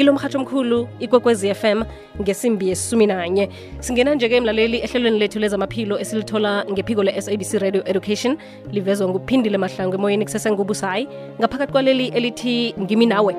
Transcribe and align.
kilo 0.00 0.12
mhatho 0.12 0.38
omkhulu 0.38 0.88
ikwekwezi 1.00 1.54
FM 1.54 1.82
ngesimbi 2.20 2.68
yesumi 2.68 3.06
nanye 3.06 3.48
singena 3.80 4.14
nje-ke 4.14 4.36
emlaleli 4.36 4.78
ehlelweni 4.78 5.18
lethu 5.18 5.38
lezamaphilo 5.38 6.00
esilithola 6.00 6.64
ngephiko 6.72 7.02
le-sabc 7.02 7.52
radio 7.60 7.82
education. 7.84 8.36
Livezwa 8.72 9.08
nguphindile 9.08 9.58
mahlangu 9.58 9.94
emoyeni 9.94 10.24
kusesengubusayi 10.24 11.08
ngaphakathi 11.40 11.72
kwaleli 11.72 12.06
elithi 12.08 12.74
ngimi 12.80 13.06
nawe. 13.06 13.36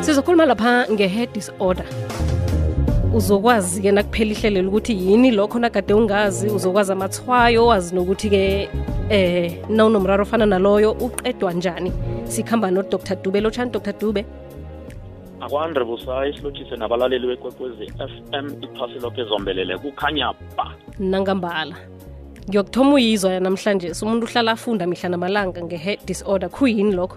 Sizokhuluma 0.00 0.46
lapha 0.46 0.86
nge-head 0.92 1.32
disorder. 1.32 1.86
Uzokwazi-ke 3.14 3.92
nakuphela 3.92 4.30
ihlelelo 4.32 4.68
ukuthi 4.68 4.92
yini 4.92 5.30
lokho 5.30 5.58
nagade 5.58 5.94
ungazi 5.94 6.46
uzokwazi 6.48 6.92
amathwayo 6.92 7.66
wazi 7.66 7.94
nokuthi-ke 7.94 8.68
eh 9.10 9.52
nawunomraro 9.68 10.22
ofana 10.22 10.46
naloyo 10.46 10.92
uqedwa 10.92 11.52
njani? 11.52 11.92
Sikhamba 12.24 12.70
nodr. 12.70 13.16
Dube 13.22 13.40
lotshani 13.40 13.70
dr. 13.70 13.92
Dube 13.92 14.24
akwandre 15.44 15.84
busayi 15.84 16.32
silothise 16.36 16.76
nabalaleli 16.76 17.26
bekwekwezi 17.26 17.92
FM 18.12 18.46
iphasi 18.64 18.98
lokho 19.02 19.20
ezombelele 19.20 19.78
kukhanya 19.78 20.32
ba. 20.56 20.66
Nangambala 20.98 21.76
ngiyokuthoma 22.48 22.94
uyizwa 22.94 23.40
namhlanje 23.40 23.92
umuntu 24.02 24.26
uhlala 24.26 24.52
afunda 24.52 24.86
mihla 24.86 25.08
namalanga 25.08 25.60
nge-head 25.64 26.00
disorder 26.06 26.48
khuyini 26.48 26.92
lokho? 26.92 27.16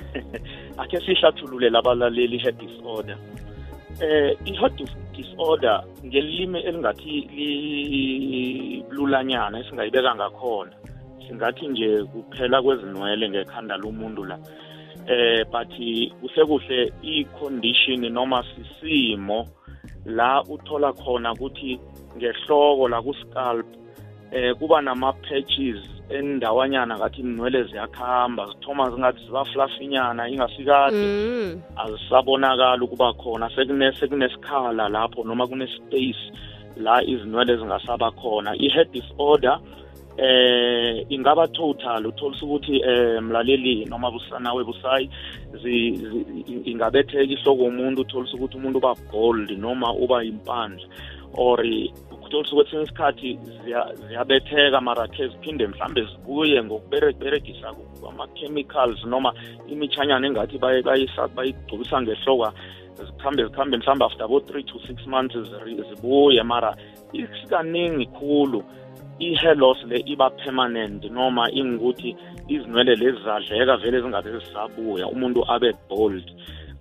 Akhe 0.80 1.00
sihlathulule 1.00 1.70
labalaleli 1.70 2.36
i-head 2.36 2.56
disorder. 2.58 3.16
Eh 4.00 4.36
i-head 4.44 4.76
disorder 5.16 5.84
ngelimi 6.04 6.60
elingathi 6.68 7.12
lulanyana 8.90 9.60
esingayibeka 9.60 10.14
ngakhona. 10.14 10.72
Singathi 11.26 11.68
nje 11.68 12.04
kuphela 12.04 12.62
kwezinwele 12.62 13.28
ngekhanda 13.30 13.76
lomuntu 13.76 14.24
la 14.24 14.38
eh 15.10 15.44
but 15.50 15.68
kuhle 16.20 16.44
kuhle 16.46 16.92
i-condition 17.02 18.12
noma 18.12 18.44
sisimo 18.54 19.48
la 20.04 20.42
uthola 20.42 20.92
khona 20.92 21.32
ukuthi 21.32 21.80
ngehloko 22.16 22.88
la 22.88 23.02
ku-scalp 23.02 23.66
eh 24.32 24.54
kuba 24.54 24.80
nama-patches 24.82 25.82
endawanyana 26.10 26.98
ngathi 26.98 27.20
inwele 27.20 27.62
ziyakhamba 27.64 28.46
zithoma 28.46 28.90
zingathi 28.90 29.24
ziba 29.26 29.44
flafinyana 29.44 30.28
ingasikade 30.28 30.96
mm. 30.96 31.60
azisabonakali 31.76 32.84
ukuba 32.84 33.12
khona 33.12 33.50
sekunesikhala 34.00 34.88
lapho 34.88 35.24
noma 35.24 35.46
kune-space 35.46 36.22
la 36.76 37.02
izinwele 37.02 37.56
zingasaba 37.56 38.10
khona 38.10 38.54
i-head 38.56 38.90
disorder 38.92 39.60
eh 40.16 41.06
ingaba 41.08 41.48
total 41.48 42.06
utholisa 42.06 42.46
ukuthi 42.46 42.82
eh 42.82 43.22
mlaleli 43.22 43.84
noma 43.84 44.10
busana 44.10 44.52
webusayi 44.52 45.10
ingabetheka 46.64 47.22
ihloko 47.22 47.62
umuntu 47.64 48.00
utholisa 48.00 48.34
ukuthi 48.36 48.56
umuntu 48.56 48.78
uba 48.78 48.94
bold 49.12 49.50
noma 49.58 49.92
uba 49.92 50.24
impandla 50.24 50.86
or 51.34 51.64
utholisa 52.24 52.52
ukuthi 52.52 52.82
isikhathi 52.82 53.38
ziyabetheka 54.08 54.80
mara 54.80 55.08
khe 55.08 55.28
ziphinde 55.28 55.66
mhlambe 55.66 56.02
zibuye 56.02 56.64
ngokuberegisa 56.64 57.74
ama-chemicals 58.08 59.04
noma 59.04 59.34
imichanyana 59.68 60.26
engathi 60.26 60.58
bayigcobisa 60.58 62.02
ngehloka 62.02 62.52
zikhambe 63.06 63.44
zikhambe 63.44 63.76
mhlawumbe 63.76 64.04
after 64.04 64.24
abo-three 64.24 64.62
to 64.62 64.78
six 64.86 65.06
months 65.06 65.36
zibuye 65.88 66.42
mara 66.42 66.76
isikaningi 67.12 68.06
khulu. 68.06 68.64
I-hair 69.20 69.56
loss 69.56 69.78
le 69.84 70.02
iba 70.06 70.30
permanent 70.30 71.04
noma 71.10 71.50
ingukuthi 71.50 72.16
izinwele 72.48 72.96
lezi 72.96 73.18
zadleka 73.24 73.76
vele 73.76 74.00
zingabe 74.00 74.30
zisabuya 74.38 75.08
umuntu 75.08 75.44
abe 75.48 75.72
bold. 75.88 76.26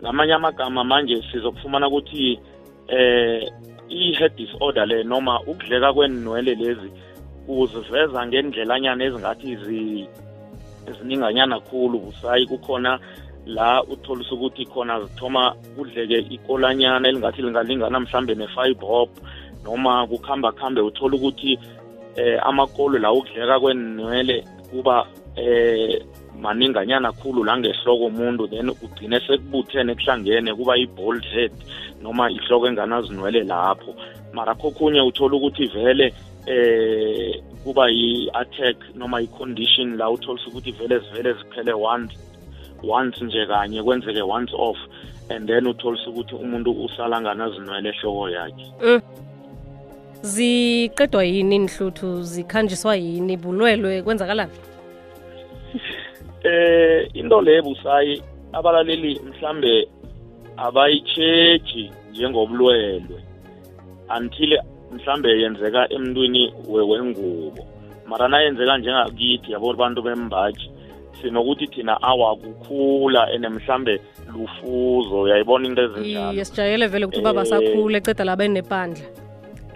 Ngamanye 0.01 0.33
amagama 0.33 0.83
manje 0.83 1.23
sizokufumana 1.31 1.87
ukuthi 1.87 2.39
eh 2.87 3.51
i-head 3.89 4.35
disorder 4.35 4.85
le 4.87 5.03
noma 5.03 5.41
ukudleka 5.41 5.93
kwenwele 5.93 6.55
lezi 6.55 6.89
uziveza 7.47 8.27
ngendlelanyana 8.27 9.03
ezingathi 9.03 9.57
zininganyana 10.97 11.59
khulu. 11.59 11.99
Busayi 11.99 12.47
kukhona 12.47 12.99
la 13.45 13.83
utholisa 13.83 14.35
ukuthi 14.35 14.66
khona 14.66 15.01
zithoma 15.01 15.55
kudleke 15.75 16.17
ikolanyana 16.35 17.07
elingathi 17.09 17.41
lingalingana 17.41 17.99
mhlambe 17.99 18.35
ne-fibrop 18.35 19.09
noma 19.63 20.07
kukhamba 20.07 20.51
khambe 20.51 20.81
uthola 20.81 21.16
ukuthi 21.16 21.59
eh 22.19 22.40
amakolo 22.44 23.00
la 23.00 23.12
ukudleka 23.12 23.59
kwenwele 23.59 24.44
kuba 24.69 25.06
eh 25.35 26.02
maninganyana 26.41 27.12
khulu 27.12 27.44
la 27.44 27.57
ngehloko 27.57 28.06
umuntu 28.06 28.47
then 28.47 28.69
ugcine 28.69 29.19
sekubuthene 29.19 29.96
kuhlangene 29.96 30.56
kuba 30.56 30.78
i-bold 30.78 31.24
head 31.24 31.52
noma 32.02 32.31
ihloko 32.31 32.68
enganazinwele 32.68 33.44
lapho 33.44 33.96
mara 34.34 34.56
kokhunye 34.56 35.02
uthola 35.02 35.35
ukuthi 35.35 35.66
vele 35.68 36.13
eh 36.46 37.41
kuba 37.63 37.90
yi-attack 37.90 38.78
noma 38.96 39.22
i-condition 39.22 39.97
la 39.97 40.09
utholisa 40.09 40.47
ukuthi 40.47 40.72
vele 40.72 41.00
zivele 41.00 41.34
ziphele 41.34 41.74
once 41.74 42.18
once 42.84 43.25
nje 43.25 43.46
kanye 43.46 43.84
kwenzeke 43.84 44.22
once 44.22 44.53
off 44.58 44.78
and 45.29 45.47
then 45.47 45.68
utholisa 45.68 46.09
ukuthi 46.09 46.35
umuntu 46.35 46.72
usala 46.72 47.22
nganazinwele 47.22 47.90
ehloko 47.90 48.29
yakhe 48.29 48.66
mm. 48.84 49.02
Ziqedwa 50.22 51.24
yini 51.24 51.56
inhluthu? 51.56 52.22
Zikhanjiswa 52.24 52.96
yini? 52.96 53.38
Bulwelwe 53.38 54.02
kwenzakalani? 54.02 54.52
Eh 56.44 57.09
into 57.13 57.41
leyo 57.41 57.63
busayi 57.63 58.24
abalaleli 58.53 59.19
mhlambe 59.19 59.88
abayitsheji 60.58 61.91
njengobulwelwe 62.12 63.24
until 64.18 64.59
mhlambe 64.91 65.41
yenzeka 65.41 65.90
emntwini 65.94 66.53
wengubo. 66.68 67.68
Mara 68.08 68.28
nayenzeka 68.28 68.78
njengakithi 68.78 69.52
yabo 69.52 69.74
bantu 69.74 70.02
bembaji 70.02 70.72
sinokuthi 71.22 71.68
thina 71.68 72.02
awa 72.02 72.35
kukhula 72.35 73.28
and 73.28 73.46
mhlambe 73.46 74.02
lufuzo. 74.34 75.22
Uyayibona 75.22 75.68
into 75.68 75.81
ezinjalo? 75.81 76.38
Yesijayele 76.38 76.88
vele 76.88 77.06
ukuthi 77.06 77.19
ubaba 77.19 77.46
sakhula 77.46 77.97
eceda 77.97 78.24
laba 78.24 78.46
enepandla. 78.46 79.06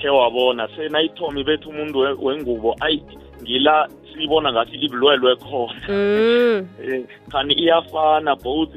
Khe 0.03 0.09
wabona 0.09 0.67
senayithomi 0.75 1.43
bethu 1.43 1.69
umuntu 1.69 1.99
wengubo 2.25 2.75
ayi 2.79 3.03
ngila 3.41 3.87
siyibona 4.13 4.53
ngathi 4.53 4.77
libulwelwe 4.77 5.35
khona. 5.35 5.81
Khani 7.31 7.53
iyafana 7.53 8.35
both 8.35 8.71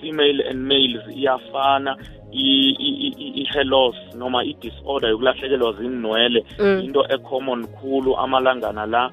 female 0.00 0.40
and 0.50 0.60
males 0.68 1.04
iyafana. 1.14 1.96
I-hair 2.32 3.64
loss 3.64 3.96
noma 4.14 4.44
i-disorder 4.44 5.08
yokulahlekelwa 5.10 5.72
zinwele 5.72 6.44
into 6.84 7.04
ecommon 7.08 7.66
khulu 7.66 8.16
amalangana 8.16 8.86
la. 8.86 9.10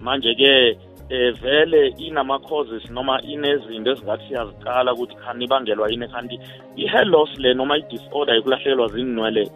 Manje-ke 0.00 0.78
eh 1.10 1.32
vele 1.42 1.88
inama-causes 1.98 2.90
noma 2.90 3.20
inezinto 3.22 3.90
ezingathi 3.90 4.28
siyazicala 4.28 4.94
ukuthi 4.94 5.16
khani 5.16 5.44
ibangelwa 5.44 5.90
yini 5.90 6.08
kanti 6.08 6.38
i-hair 6.76 7.06
loss 7.06 7.38
le 7.38 7.54
noma 7.54 7.78
i-disorder 7.78 8.34
yokulahlekelwa 8.34 8.88
zinwele 8.88 9.50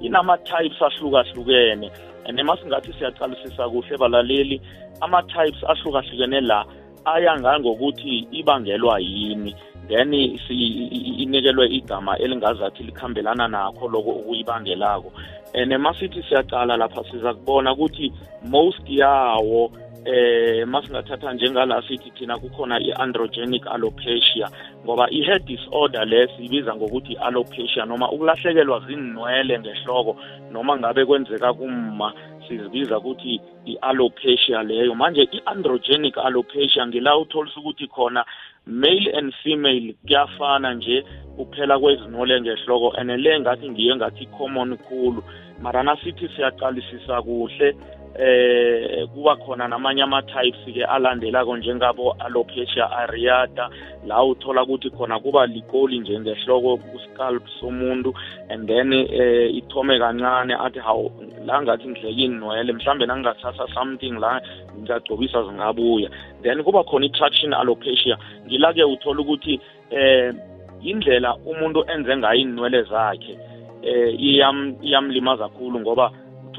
inama-types 0.00 0.82
ahlukahlukene. 0.82 1.90
And 2.26 2.38
masingathi 2.38 2.92
siyaqalisisa 2.92 3.68
kuhle 3.68 3.96
balaleli 3.96 4.60
ama-types 5.00 5.64
ahlukahlukene 5.64 6.40
la 6.40 6.66
aya 7.04 7.40
ngangokuthi 7.40 8.28
ibangelwa 8.30 9.00
yini. 9.00 9.54
Then 9.88 10.12
inikelwe 10.12 11.68
igama 11.68 12.18
elingazathi 12.18 12.82
likhambelana 12.82 13.48
nakho 13.48 13.88
loko 13.88 14.10
okuyibangelako. 14.10 15.12
And 15.54 15.72
masithi 15.72 16.22
siyaqala 16.22 16.76
lapha 16.76 17.04
siza 17.10 17.34
kubona 17.34 17.72
ukuthi 17.72 18.12
most 18.44 18.84
yawo 18.88 19.72
eh 20.04 20.66
masingathatha 20.66 21.32
njengala 21.32 21.82
sithi 21.82 22.10
thina 22.10 22.38
kukhona 22.38 22.80
i-androgenic 22.80 23.66
alopecia 23.66 24.50
ngoba 24.84 25.10
i-head 25.10 25.44
disorder 25.44 26.06
le 26.06 26.28
siyibiza 26.36 26.74
ngokuthi 26.74 27.16
alopecia 27.16 27.84
noma 27.84 28.10
ukulahlekelwa 28.10 28.82
zinwele 28.86 29.58
ngehloko 29.58 30.16
noma 30.50 30.78
ngabe 30.78 31.04
kwenzeka 31.04 31.52
kumma 31.52 32.12
sizibiza 32.50 32.98
ukuthi 32.98 33.40
i-alopecia 33.66 34.62
leyo. 34.62 34.94
Manje 34.94 35.22
i-androgenic 35.22 36.18
alopecia 36.18 36.86
ngila 36.86 37.18
utholisa 37.18 37.60
ukuthi 37.60 37.86
khona 37.86 38.24
male 38.66 39.12
and 39.18 39.34
female 39.42 39.94
kuyafana 40.06 40.74
nje 40.74 41.04
kuphela 41.36 41.78
kwezinwele 41.78 42.40
ngehloko 42.40 42.90
and 42.98 43.10
le 43.10 43.40
ngathi 43.40 43.70
ngiyo 43.70 43.96
ngathi 43.96 44.26
common 44.26 44.76
khulu. 44.76 45.22
Mara 45.62 45.82
nasithi 45.82 46.28
siyaqalisisa 46.28 47.22
kuhle 47.22 47.76
eh 48.18 49.06
kuba 49.14 49.36
khona 49.36 49.68
namanye 49.68 50.02
ama-types 50.02 50.64
ke 50.74 50.84
alandelako 50.84 51.56
njengabo 51.56 52.16
alopecia 52.18 52.90
areata. 52.90 53.70
La 54.06 54.24
uthola 54.24 54.62
ukuthi 54.62 54.90
khona 54.90 55.18
kuba 55.18 55.46
likoli 55.46 55.98
nje 55.98 56.20
ngehloko 56.20 56.76
ku-scalp 56.76 57.42
somuntu 57.60 58.14
and 58.48 58.68
then 58.68 58.92
eh 58.92 59.54
ithome 59.54 59.98
kancane 59.98 60.54
athi 60.54 60.78
hawu 60.78 61.10
la 61.46 61.62
ngathi 61.62 61.88
ngidleke 61.88 62.22
inwele 62.24 62.72
mhlambe 62.72 63.06
nangingathatha 63.06 63.68
something 63.74 64.12
la 64.18 64.40
ngingagcobisa 64.76 65.42
zingabuya. 65.42 66.10
Then 66.42 66.62
kuba 66.64 66.84
khona 66.84 67.06
i-traction 67.06 67.54
alopecia 67.54 68.18
ngila-ke 68.46 68.84
uthola 68.84 69.20
ukuthi 69.20 69.60
eh 69.90 70.34
indlela 70.82 71.36
umuntu 71.36 71.84
enze 71.86 72.16
ngayo 72.16 72.40
inwele 72.40 72.82
zakhe 72.82 73.38
eh 73.82 74.20
iyam 74.20 74.76
iyamlimaza 74.82 75.48
kakhulu 75.48 75.80
ngoba 75.80 76.10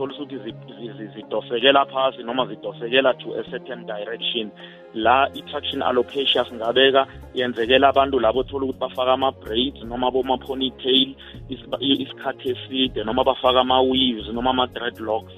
uthola 0.01 0.13
ukuthi 0.13 1.11
zidosekela 1.13 1.85
phasi 1.85 2.23
noma 2.23 2.45
zidosekela 2.45 3.13
to 3.19 3.33
a 3.33 3.43
certain 3.49 3.85
direction. 3.85 4.51
La 4.93 5.29
i-traction 5.33 5.81
alopecia 5.81 6.45
singabeka 6.45 7.07
yenzekela 7.35 7.89
abantu 7.89 8.19
labo 8.19 8.43
thola 8.43 8.65
ukuthi 8.65 8.79
bafaka 8.79 9.13
ama-braids 9.13 9.83
noma 9.83 10.11
boma-ponytail 10.11 11.15
isikhathi 11.49 12.49
eside 12.49 13.03
noma 13.05 13.23
bafaka 13.23 13.61
ama-weaves 13.61 14.27
noma 14.33 14.49
ama-dreadlocks. 14.49 15.33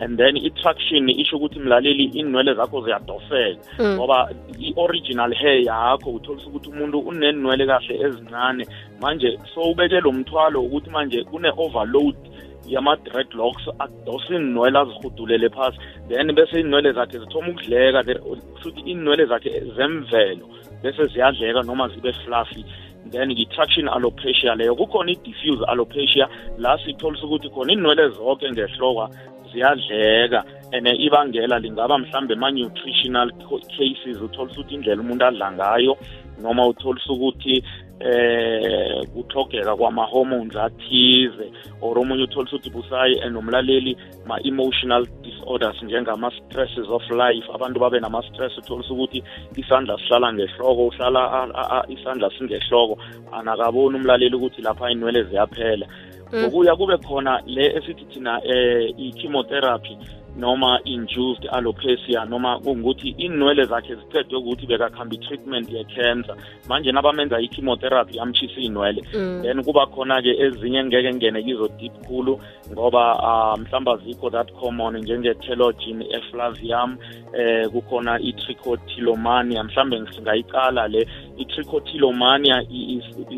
And 0.00 0.18
then 0.18 0.36
i-traction 0.36 1.08
isho 1.08 1.36
ukuthi 1.36 1.58
mlaleli 1.58 2.04
inwele 2.04 2.54
zakho 2.54 2.84
ziyadofeka 2.84 3.58
Mm. 3.78 3.94
ngoba 3.94 4.30
i-original 4.60 5.34
hair 5.34 5.62
yakho 5.62 6.10
utholisa 6.10 6.46
ukuthi 6.46 6.70
umuntu 6.70 6.98
unenwele 6.98 7.66
kahle 7.66 7.94
ezincane. 7.94 8.66
Manje 9.00 9.38
so 9.54 9.60
ubeke 9.60 10.00
lo 10.00 10.12
mthwalo 10.12 10.62
ukuthi 10.62 10.90
manje 10.90 11.24
kune-overload 11.24 12.16
yama-dreadlocks 12.66 13.68
adose 13.78 14.34
inwele 14.34 14.78
azihudulele 14.78 15.48
phasi. 15.48 15.78
Then 16.08 16.32
bese 16.32 16.60
inwele 16.60 16.92
zakhe 16.92 17.18
zithoma 17.18 17.48
ukudleka 17.48 18.02
there- 18.02 18.22
futhi 18.62 18.80
inwele 18.80 19.26
zakhe 19.26 19.60
zemvelo 19.76 20.48
bese 20.82 21.06
ziyadleka 21.06 21.62
noma 21.62 21.88
zibe 21.88 22.12
fluffy. 22.12 22.64
Then 23.10 23.30
i-traction 23.30 23.88
alopecia 23.88 24.54
leyo 24.54 24.74
kukhona 24.76 25.10
i-diffuse 25.12 25.64
alopecia 25.64 26.28
la 26.58 26.78
sitholisa 26.78 27.26
ukuthi 27.26 27.48
khona 27.48 27.72
inwele 27.72 28.08
zonke 28.08 28.50
ngehlokwa 28.52 29.10
ziyadleka. 29.52 30.44
And 30.72 30.86
ibangela 30.86 31.58
lingaba 31.58 31.98
mhlambe 31.98 32.34
ma-nutritional 32.34 33.30
co- 33.48 33.60
cases 33.76 34.20
utholisa 34.20 34.60
ukuthi 34.60 34.74
indlela 34.74 35.00
umuntu 35.02 35.24
adla 35.24 35.52
ngayo 35.52 35.96
noma 36.42 36.66
utholisa 36.66 37.12
ukuthi 37.12 37.64
eh 38.00 39.06
kuthogeka 39.14 39.76
kwama-hormones 39.76 40.56
athize 40.56 41.52
or 41.80 41.98
omunye 41.98 42.22
utholisa 42.22 42.56
ukuthi 42.56 42.70
busayi 42.70 43.20
nomlaleli 43.30 43.96
ma-emotional 44.26 45.06
disorders 45.22 45.82
njengama-stresses 45.82 46.88
of 46.88 47.02
life. 47.10 47.46
Abantu 47.54 47.80
babe 47.80 48.00
nama-stress 48.00 48.58
utholisa 48.58 48.92
ukuthi 48.92 49.22
isandla 49.56 49.98
sihlala 49.98 50.32
ngehloko 50.32 50.86
uhlala 50.86 51.84
isandla 51.88 52.30
singehloko. 52.38 52.98
Anakaboni 53.32 53.96
umlaleli 53.96 54.36
ukuthi 54.36 54.62
lapha 54.62 54.90
inwele 54.90 55.24
ziyaphela. 55.24 55.86
Ngokuya 56.34 56.76
kube 56.76 56.96
khona 56.98 57.42
le 57.46 57.76
esithi 57.76 58.04
thina 58.04 58.40
eh 58.44 58.94
i-chemotherapy 58.98 59.96
noma 60.36 60.80
induced 60.84 61.48
alopecia 61.52 62.24
noma 62.24 62.58
kungukuthi 62.58 63.08
inwele 63.08 63.64
zakhe 63.64 63.94
ziqedwe 63.94 64.38
ukuthi 64.38 64.66
bekakhamba 64.66 65.14
i-treatment 65.14 65.70
ye-cancer. 65.70 66.36
Manje 66.68 66.92
nabamenza 66.92 67.40
i-chemotherapy 67.40 68.16
yamtshisa 68.16 68.60
inwele 68.60 69.02
Mm. 69.14 69.42
then 69.42 69.62
kuba 69.64 69.86
khona-ke 69.86 70.36
ezinye 70.38 70.78
engeke 70.78 71.14
ngene 71.14 71.42
kizo 71.42 71.68
deep 71.80 71.92
khulu 72.06 72.40
ngoba 72.72 73.14
uh, 73.14 73.58
mhlawumbe 73.60 73.90
azikho 73.90 74.30
that 74.30 74.52
common 74.52 74.96
njenge-telogen 74.96 76.02
eflavium 76.10 76.96
eh 77.32 77.68
kukhona 77.68 78.20
i-trichotillomania. 78.20 79.64
Mhlawumbe 79.64 80.12
singayicala 80.12 80.88
le 80.88 81.06
i-trichotillomania 81.38 82.62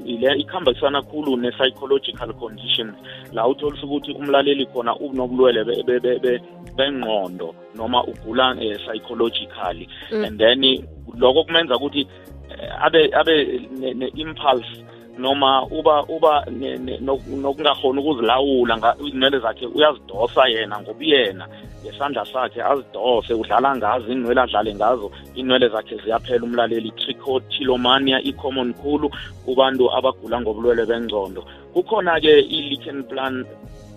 ile 0.06 0.34
ikhambisana 0.38 1.02
khulu 1.02 1.36
ne-psychological 1.36 2.32
conditions 2.32 2.94
la 3.32 3.46
utholisa 3.48 3.86
ukuthi 3.86 4.12
umlaleli 4.12 4.66
khona 4.66 4.96
unobulwele 4.96 5.64
be- 5.64 5.82
be- 5.82 6.00
be- 6.00 6.18
be- 6.18 6.40
bengqondo 6.76 7.54
noma 7.74 8.04
ugula 8.04 8.56
eh, 8.60 8.78
psychologically 8.86 9.88
Mm. 10.12 10.24
and 10.24 10.38
then 10.38 10.84
lokho 11.18 11.44
kumenza 11.44 11.76
ukuthi 11.76 12.00
eh, 12.00 12.84
abe 12.84 13.10
abe 13.14 13.60
ne- 13.80 13.94
ne-impulse 13.94 14.84
noma 15.20 15.62
uba 15.78 16.04
uba 16.08 16.44
ne- 16.50 16.78
ne- 16.78 16.98
nok- 17.06 17.26
nokungakhoni 17.42 17.98
ukuzilawula 18.00 18.74
nga- 18.78 18.96
izinwele 19.06 19.38
zakhe 19.38 19.66
uyazidosa 19.66 20.48
yena 20.48 20.80
ngobuyena 20.80 21.44
ngesandla 21.84 22.24
sakhe 22.32 22.60
azidose 22.62 23.32
udlala 23.34 23.76
ngazo 23.76 24.12
inwele 24.12 24.40
adlale 24.40 24.74
ngazo 24.74 25.10
inwele 25.34 25.68
zakhe 25.68 25.96
ziyaphela 26.02 26.44
umlaleli. 26.44 26.90
Trichotillomania 26.90 28.20
i-common 28.22 28.74
khulu 28.74 29.10
kubantu 29.44 29.84
abagula 29.96 30.40
ngobulwele 30.40 30.86
bengcondo 30.86 31.44
kukhona-ke 31.74 32.40
i-lichen 32.56 33.02
plan 33.04 33.44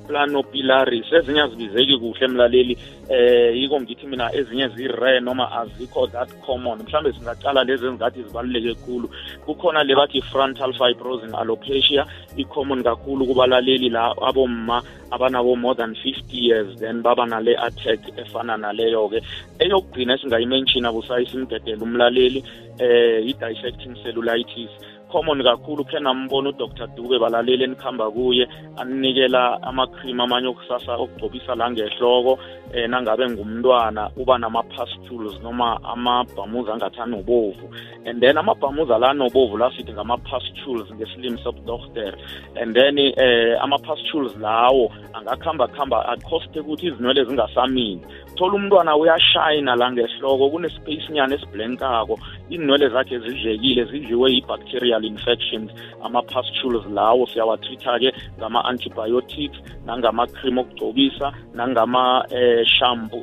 planopilaris 0.08 1.14
ezinye 1.14 1.42
azibizeki 1.42 1.98
kuhle 1.98 2.28
mlaleli 2.28 2.78
eh 3.10 3.56
yiko 3.58 3.82
ngithi 3.82 4.08
mina 4.08 4.36
ezinye 4.36 4.68
zi-rare 4.70 5.20
noma 5.20 5.52
azikho 5.52 6.08
that 6.08 6.30
common. 6.46 6.80
Mhlambe 6.80 7.14
singaqala 7.14 7.64
lezi 7.64 7.86
engathi 7.86 8.24
zibaluleke 8.24 8.74
kakhulu 8.76 9.10
kukhona 9.46 9.84
le 9.84 9.96
bathi 9.96 10.22
frontal 10.22 10.74
fibrosin 10.74 11.36
alopecia 11.36 12.06
i-common 12.38 12.84
kakhulu 12.84 13.26
kubalaleli 13.26 13.90
la 13.90 14.14
abomma 14.22 14.82
abanabo 15.12 15.56
more 15.56 15.76
than 15.76 15.94
50 15.94 16.24
years 16.32 16.80
then 16.80 17.02
baba 17.02 17.26
nale 17.26 17.56
attack 17.58 18.00
efana 18.18 18.58
naleyo-ke. 18.58 19.22
Eyokugcina 19.60 20.14
esingayimenshina 20.16 20.92
busayi 20.92 21.26
simdedele 21.26 21.82
umlaleli 21.82 22.44
eh 22.80 23.26
i-dissecting 23.28 23.96
cellulitis. 24.04 24.70
Common 25.14 25.44
kakhulu 25.44 25.86
khe 25.86 26.00
nambona 26.00 26.50
udr 26.50 26.88
dube 26.96 27.20
balaleli 27.20 27.64
enikhamba 27.64 28.10
kuye 28.12 28.48
anikela 28.78 29.62
ama-cream 29.62 30.20
amanye 30.20 30.48
okusasa 30.48 30.98
okugcobisa 30.98 31.56
la 31.56 31.70
ngehloko 31.72 32.40
eh 32.74 32.90
nangabe 32.90 33.30
ngumntwana 33.30 34.10
uba 34.18 34.38
nama-pustules 34.38 35.38
noma 35.44 35.78
amabhamuza 35.84 36.74
angathani 36.74 37.16
ubovu 37.22 37.70
and 38.06 38.20
then 38.22 38.38
amabhamuza 38.38 38.98
la 38.98 39.10
anobovu 39.10 39.58
la 39.58 39.72
sithi 39.78 39.94
ngama-pustules 39.94 40.90
ngesilimi 40.94 41.38
sobudokter 41.44 42.18
and 42.56 42.74
then 42.74 42.98
eh 42.98 43.62
ama-pustules 43.62 44.36
lawo 44.38 44.92
angakuhamba 45.14 45.68
kuhamba 45.68 46.10
acoste 46.10 46.60
ukuthi 46.60 46.88
izinwele 46.88 47.24
zingasamini. 47.24 48.02
Thola 48.44 48.56
umntwana 48.56 48.98
uyashayina 48.98 49.76
la 49.76 49.92
ngehloko 49.92 50.50
kunespace 50.52 51.08
nyana 51.14 51.36
esiblenkako. 51.36 52.20
Inwele 52.50 52.90
zakhe 52.90 53.20
zidlekile 53.20 53.86
zidliwe 53.86 54.32
yi-bacterial 54.34 55.06
infections. 55.06 55.72
Ama-pastules 56.04 56.86
lawo 56.92 57.24
siyawatreatha-ke 57.28 58.12
ngama-antibiotics 58.40 59.58
nangama-cream 59.86 60.58
okugcobisa 60.58 61.32
nangama 61.56 62.26
eh, 62.36 62.68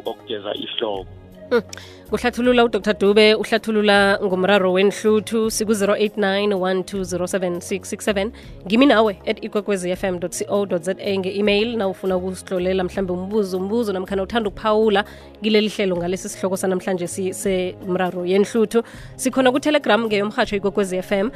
okugeza 0.07 0.55
ihloko 0.55 1.20
kuhlathulula 2.11 2.65
udr. 2.65 2.95
Dube 2.99 3.35
uhlathulula 3.35 4.19
ngomraro 4.23 4.73
wenhluthu 4.73 5.51
siku-089 5.51 6.55
1207667 6.55 8.31
ngimi 8.67 8.87
nawe 8.87 9.19
at 9.27 9.45
ikwekwezi 9.45 9.97
fm 9.97 10.19
co 10.19 10.79
za 10.79 10.95
nge-email 10.95 11.77
na 11.77 11.89
ufuna 11.89 12.17
ukusihlolela 12.17 12.85
mhlambe 12.85 13.13
umbuzo 13.13 13.59
umbuzo 13.59 13.93
namkhana 13.93 14.23
uthanda 14.23 14.49
ukuphawula 14.49 15.05
kileli 15.43 15.69
hlelo 15.69 15.97
ngalesi 15.97 16.29
sihloko 16.29 16.57
sanamhlanje 16.57 17.33
semraro 17.33 18.27
yenhluthu. 18.27 18.83
Sikhona 19.17 19.53
kutelegram 19.53 20.05
ngeyomhatsho 20.05 20.57
ikwekwezi 20.57 21.03
fm 21.03 21.31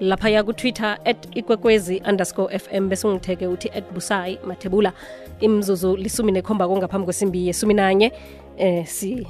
laphaya 0.00 0.42
kutwitter 0.44 0.98
at 1.04 1.36
ikwekwezi 1.36 2.02
underscore 2.08 2.58
fm 2.58 2.88
bese 2.88 3.06
ungitheke 3.06 3.46
uthi 3.46 3.68
at 3.68 3.84
busayi 3.92 4.38
mathebula. 4.46 4.92
Imzuzu 5.40 5.96
lisumi 5.96 6.32
nekhomba 6.32 6.68
ngaphambi 6.68 7.04
kwesimbi 7.04 7.46
yesumi 7.46 7.74
nanye 7.74 8.12
eh 8.58 8.86
si 8.86 9.26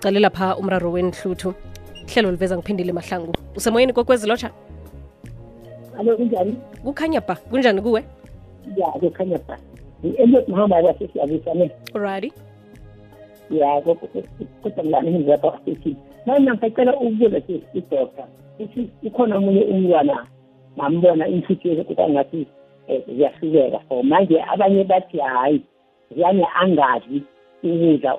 cale 0.00 0.20
lapha 0.20 0.56
umraro 0.56 0.92
wenhluthu. 0.92 1.54
Hlelo 2.08 2.30
liveza 2.30 2.56
ngiphindile 2.56 2.92
mahlangu. 2.92 3.32
Usemoyeni 3.56 3.92
kokwezi 3.92 4.26
lotsha? 4.26 4.50
Alo 5.98 6.16
kunjani? 6.16 6.56
Kukhanya 6.84 7.20
ba 7.20 7.34
kunjani 7.34 7.80
kuwe? 7.82 8.04
Ya 8.76 8.86
kukhanya 8.86 9.38
ba 9.48 9.58
eliot 10.02 10.48
mahamba 10.48 10.82
basesiyabusane 10.82 11.70
alrighty. 11.94 12.32
Ya 13.50 13.80
kodwa 13.80 14.84
mlani 14.84 15.10
ngizapha 15.10 15.58
station 15.62 15.96
manje 16.26 16.50
ngisacela 16.50 16.96
ukubuza 16.96 17.42
idokta 17.74 18.24
ukuthi 18.58 18.90
ukhona 19.02 19.36
omunye 19.36 19.64
umntwana 19.64 20.26
ngambona 20.78 21.28
inhluthu 21.28 21.84
kukangathi 21.84 22.46
ziyahlukeka 23.06 23.80
so 23.88 24.02
manje. 24.02 24.42
Abanye 24.52 24.84
bathi 24.84 25.18
hhayi 25.18 25.62
ziyane 26.14 26.46
angadli 26.60 27.22
ukudla 27.62 28.16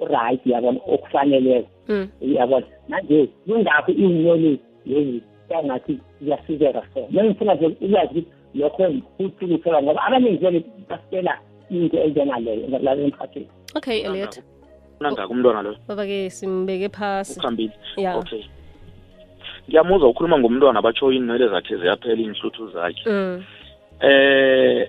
oku-right 0.00 0.46
yabona 0.46 0.80
okufaneleko 0.86 1.68
mm. 1.88 2.08
yabona 2.20 2.66
manje 2.88 3.28
kungakho 3.46 3.92
iy'nyoni 3.92 4.58
lezi 4.86 5.22
kangathi 5.48 5.98
ziyasizeka 6.20 6.82
so 6.94 7.00
manje 7.10 7.28
ngifuna 7.30 7.54
nje 7.54 7.66
ukwazi 7.66 8.20
ukuthi 8.20 8.26
lokho 8.54 8.92
kuthukuthela 9.16 9.82
ngoba 9.82 10.02
abaningi 10.02 10.36
vele 10.36 10.64
basitela 10.88 11.38
into 11.70 11.96
enjengaleyo 11.96 12.78
la 12.82 12.92
emkhathini 12.92 13.48
okay 13.74 14.00
eliot 14.00 14.42
nangaka 15.00 15.28
umntwana 15.28 15.62
loyo 15.62 15.76
baba-ke 15.88 16.30
simbeke 16.30 16.88
phasi. 16.88 17.40
Ukhambile 17.40 17.72
ya. 17.96 18.16
Okay. 18.16 18.44
Ngiyamuzwa 19.68 20.08
ukhuluma 20.08 20.38
ngomntwana 20.38 20.82
batsho 20.82 21.12
inwele 21.12 21.48
zakhe 21.48 21.76
ziyaphela 21.76 22.20
iy'nhluthu 22.22 22.70
zakhe. 22.72 23.02
Mm. 23.06 23.44
eh 24.00 24.88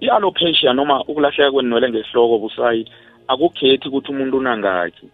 i-alopecia 0.00 0.72
noma 0.72 1.04
ukulahleka 1.04 1.52
kwenwele 1.52 1.90
ngehloko 1.90 2.38
busayi 2.38 2.84
akukhethi 3.32 3.88
ukuthi 3.88 4.10
umuntu 4.10 4.36
unangaki 4.38 5.06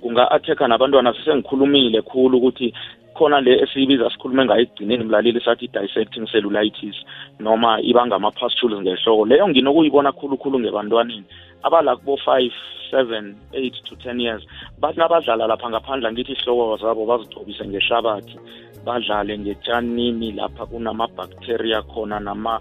kunga-atheka 0.00 0.68
nabantwana 0.68 1.14
sesengikhulumile 1.16 2.02
khulu 2.02 2.38
ukuthi 2.38 2.74
khona 3.14 3.40
le 3.40 3.62
esiyibiza 3.62 4.10
sikhulume 4.10 4.44
ngayo 4.44 4.62
ekugcineni 4.62 5.04
mlaleli 5.04 5.40
sathi 5.40 5.70
dissecting 5.74 6.26
cellulitis 6.30 6.96
noma 7.40 7.80
iba 7.80 8.06
ngama-pustules 8.06 8.80
ngehloko. 8.82 9.24
Leyo 9.26 9.48
nginokuyibona 9.48 10.12
khulukhulu 10.12 10.58
ngebantwaneni 10.60 11.24
abala 11.62 11.96
kubo 11.96 12.16
five 12.16 12.52
seven 12.90 13.36
eight 13.54 13.74
to 13.84 13.96
ten 13.96 14.20
years 14.20 14.42
bathi 14.80 14.98
nabadlala 14.98 15.46
lapha 15.46 15.70
ngaphandle 15.70 16.12
ngithi 16.12 16.32
ihloko 16.32 16.76
zabo 16.76 17.06
bazigcobise 17.06 17.64
ngehlabathi 17.66 18.36
badlale 18.84 19.38
ngetshanini 19.38 20.32
lapha 20.32 20.66
kunama-bacteria 20.66 21.82
khona 21.82 22.20
nama 22.20 22.60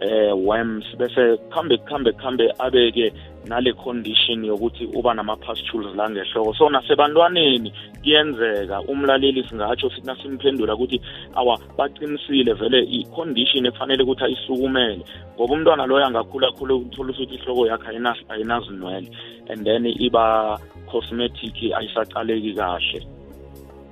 eh 0.00 0.32
worms 0.32 0.84
bese 0.98 1.36
kuhambe 1.36 1.76
kuhambe 1.76 2.12
kuhambe 2.12 2.52
abeke 2.58 3.12
nale 3.46 3.72
condition 3.72 4.44
yokuthi 4.44 4.86
uba 4.94 5.14
nama-pustules 5.14 5.94
la 5.96 6.10
ngehloko. 6.10 6.54
So 6.54 6.68
nasebantwaneni 6.70 7.72
kuyenzeka 8.02 8.80
umlaleli 8.80 9.44
singatsho 9.48 9.90
sithi 9.90 10.06
nasimphendula 10.06 10.74
ukuthi 10.74 11.00
awa 11.34 11.58
baqinisile 11.78 12.52
vele 12.52 12.82
i-condition 12.82 13.66
ekufanele 13.66 14.02
ukuthi 14.02 14.24
ayisukumele. 14.24 15.04
Ngoba 15.34 15.54
umntwana 15.54 15.86
loyo 15.86 16.06
angakhula 16.06 16.52
khule 16.52 16.74
uthola 16.74 17.12
ukuthi 17.12 17.34
ihloko 17.34 17.66
yakhe 17.66 17.88
ayina- 17.88 18.28
ayinazinwele 18.28 19.08
and 19.48 19.64
then 19.64 19.86
iba 19.86 20.58
cosmetic 20.90 21.54
ayisaqaleki 21.76 22.54
kahle. 22.54 23.06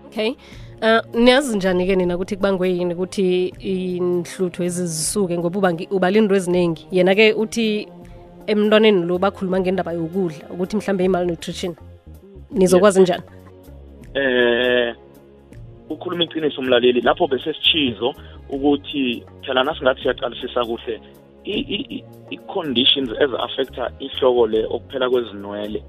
Okay. 0.07 0.37
Uh, 0.83 1.15
niyazi 1.15 1.57
njani-ke 1.57 1.97
nina 1.97 2.15
ukuthi 2.17 2.37
kubangwe 2.37 2.71
yini 2.71 2.95
ukuthi 2.95 3.49
inhluthu 3.61 4.63
ezizisuke 4.63 5.39
ngoba 5.39 5.59
uba 5.59 5.73
ngi- 5.73 5.89
ubala 5.91 6.19
into 6.19 6.35
eziningi? 6.35 6.87
Yena-ke 6.91 7.33
uthi 7.33 7.89
emntwaneni 8.47 9.07
lo 9.07 9.19
bakhuluma 9.19 9.61
ngendaba 9.61 9.93
yokudla 9.93 10.51
ukuthi 10.51 10.77
mhlawumbe 10.77 11.05
i-malnutrition. 11.05 11.75
Nizokwazi 12.51 13.01
njani? 13.01 13.23
Eh 14.15 14.95
ukhuluma 15.91 16.25
iqiniso 16.25 16.61
umlaleli 16.61 17.01
lapho 17.01 17.27
bese 17.27 17.53
sichizo 17.53 18.15
ukuthi 18.51 19.25
phela 19.43 19.65
nasingathi 19.65 20.03
siyaqalisisa 20.03 20.65
kuhle 20.65 21.01
i-conditions 22.31 23.11
ezi-affecta 23.21 23.91
ihloko 24.01 24.47
le 24.47 24.67
okuphela 24.67 25.11
kwezinwele. 25.11 25.83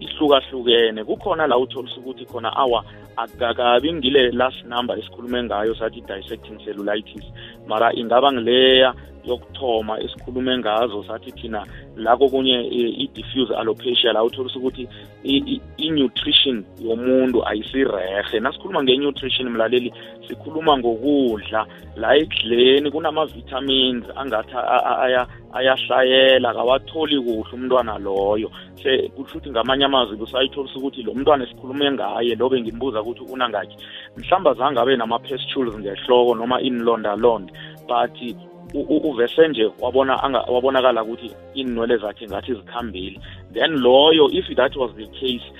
Ihlukahlukene. 0.00 1.04
Kukhona 1.04 1.46
la 1.46 1.58
utholisa 1.58 1.96
ukuthi 2.00 2.24
khona 2.24 2.56
awa 2.56 2.84
akakabi 3.16 3.92
ngile 3.92 4.30
last 4.30 4.64
number 4.64 4.98
esikhulume 4.98 5.42
ngayo 5.42 5.74
sathi 5.74 6.00
dissecting 6.00 6.58
cellulitis. 6.64 7.24
Mara 7.66 7.92
ingaba 7.92 8.32
ngileya? 8.32 8.94
Yokuthoma 9.28 10.00
esikhulume 10.00 10.58
ngazo 10.58 11.04
sathi 11.04 11.32
thina 11.32 11.66
la 11.96 12.16
kokunye 12.16 12.60
i- 12.68 12.94
i-diffuse 13.04 13.54
alopecia 13.54 14.12
la 14.12 14.24
utholisa 14.24 14.58
ukuthi 14.58 14.88
i- 15.24 15.44
i- 15.54 15.60
i-nutrition 15.76 16.64
yomuntu 16.84 17.46
ayisirehe 17.46 18.40
nasikhuluma 18.40 18.82
nge-nutrition 18.82 19.48
mlaleli 19.50 19.92
sikhuluma 20.28 20.78
ngokudla. 20.78 21.66
La 21.96 22.16
ekudleni 22.16 22.90
kunama-vitamins 22.90 24.04
angathi 24.16 24.54
a- 24.54 24.82
a- 24.90 24.98
aya- 25.04 25.26
ayahlayela 25.52 26.54
kawatholi 26.54 27.20
kuhle 27.20 27.52
umntwana 27.52 27.98
loyo. 27.98 28.50
Se 28.82 29.08
kusho 29.08 29.38
ukuthi 29.38 29.50
ngamanye 29.50 29.84
amazwi 29.84 30.16
kusayitholisa 30.16 30.78
ukuthi 30.78 31.02
lo 31.02 31.14
mntwana 31.14 31.44
esikhulume 31.44 31.92
ngaye 31.92 32.34
lo 32.34 32.48
bengimbuza 32.48 33.02
ukuthi 33.02 33.32
unangakhi. 33.32 33.76
Mhlawumbe 34.16 34.50
azange 34.50 34.80
abe 34.80 34.96
nama-pustules 34.96 35.74
ngehloko 35.78 36.34
noma 36.34 36.60
inlondalonda 36.60 37.52
but 37.88 38.20
u- 38.20 38.26
u- 38.30 38.47
uvese 38.74 39.48
nje 39.48 39.70
wabona 39.80 40.22
anga- 40.22 40.44
wabonakala 40.48 41.02
ukuthi 41.02 41.30
inwele 41.54 41.96
zakhe 41.96 42.26
ngathi 42.26 42.54
zikhambile. 42.54 43.20
Then 43.52 43.76
loyo 43.78 44.28
if 44.32 44.56
that 44.56 44.76
was 44.76 44.90
the 44.96 45.06
case 45.06 45.52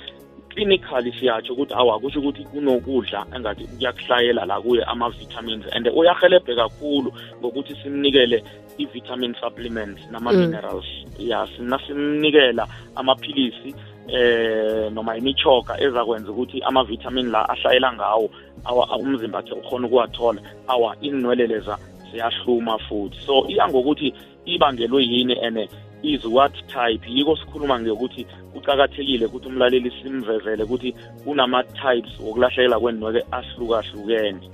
clinically 0.49 1.11
siyatsho 1.11 1.53
ukuthi 1.53 1.73
awa 1.73 1.99
kusho 1.99 2.19
ukuthi 2.19 2.43
kunokudla 2.43 3.25
engathi 3.35 3.63
kuyakuhlayela 3.63 4.45
la 4.45 4.61
kuye 4.61 4.83
ama-vitamins 4.83 5.65
and 5.71 5.87
uyahelebhe 5.87 6.55
kakhulu 6.55 7.13
ngokuthi 7.39 7.75
simnikele 7.83 8.43
i-vitamin 8.77 9.35
supplements 9.41 10.01
nama-minerals. 10.11 10.85
Ya 11.19 11.47
simnikela 11.87 12.67
amaphilisi 12.95 13.75
eh 14.07 14.91
noma 14.91 15.17
imichoka 15.17 15.81
ezakwenza 15.81 16.31
ukuthi 16.31 16.61
ama-vitamin 16.61 17.31
la 17.31 17.49
ahlayela 17.49 17.93
ngawo 17.93 18.29
awa 18.65 18.97
umzimba 18.97 19.37
wakhe 19.37 19.53
ukhona 19.53 19.87
ukuwathola. 19.87 20.41
Awa 20.67 20.95
inwele 21.01 21.47
leza 21.47 21.77
ziyahluma 22.11 22.77
futhi. 22.79 23.17
So 23.25 23.45
iya 23.47 23.67
ngokuthi 23.69 24.13
ibangelwe 24.45 25.03
yini 25.03 25.35
and 25.45 25.69
is 26.03 26.25
what 26.25 26.53
type? 26.67 27.03
Yiko 27.07 27.35
sikhuluma 27.37 27.79
ngokuthi 27.79 28.25
kuqakathekile 28.53 29.25
ukuthi 29.25 29.47
umlaleli 29.47 29.91
simvezele 30.03 30.63
ukuthi 30.63 30.95
kunama-types 31.23 32.19
wokulahlekelwa 32.19 32.79
kwenwele 32.79 33.25
ahlukahlukene. 33.31 34.49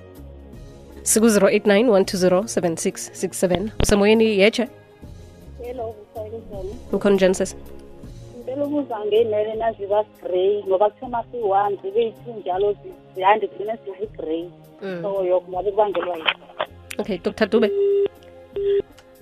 Siku-089 1.03 1.89
120 1.89 2.41
7667 2.43 3.69
usemoyeni 3.83 4.39
yeche 4.39 4.67
Hello, 5.63 5.95
Msayizana. 6.13 6.73
ukhona 6.93 7.15
njani 7.15 7.35
sesi 7.35 7.55
Ngicela 8.37 8.65
ukuza 8.65 8.99
ngenwele 9.05 9.53
naziba 9.55 10.03
grey 10.23 10.63
ngoba 10.67 10.89
kuthoma 10.89 11.23
si-one 11.31 11.77
zibe 11.83 12.03
yi-two 12.05 12.33
njalo 12.39 12.71
zi- 12.73 12.93
ziyande 13.15 13.47
kugcine 13.47 13.73
ziyi-grey 13.85 14.45
so 15.01 15.25
yoko 15.25 15.51
ngabe 15.51 15.71
kubangelwa 15.71 16.15
yini? 16.17 16.29
Okay 16.97 17.17
dr. 17.17 17.45
Dube. 17.47 17.71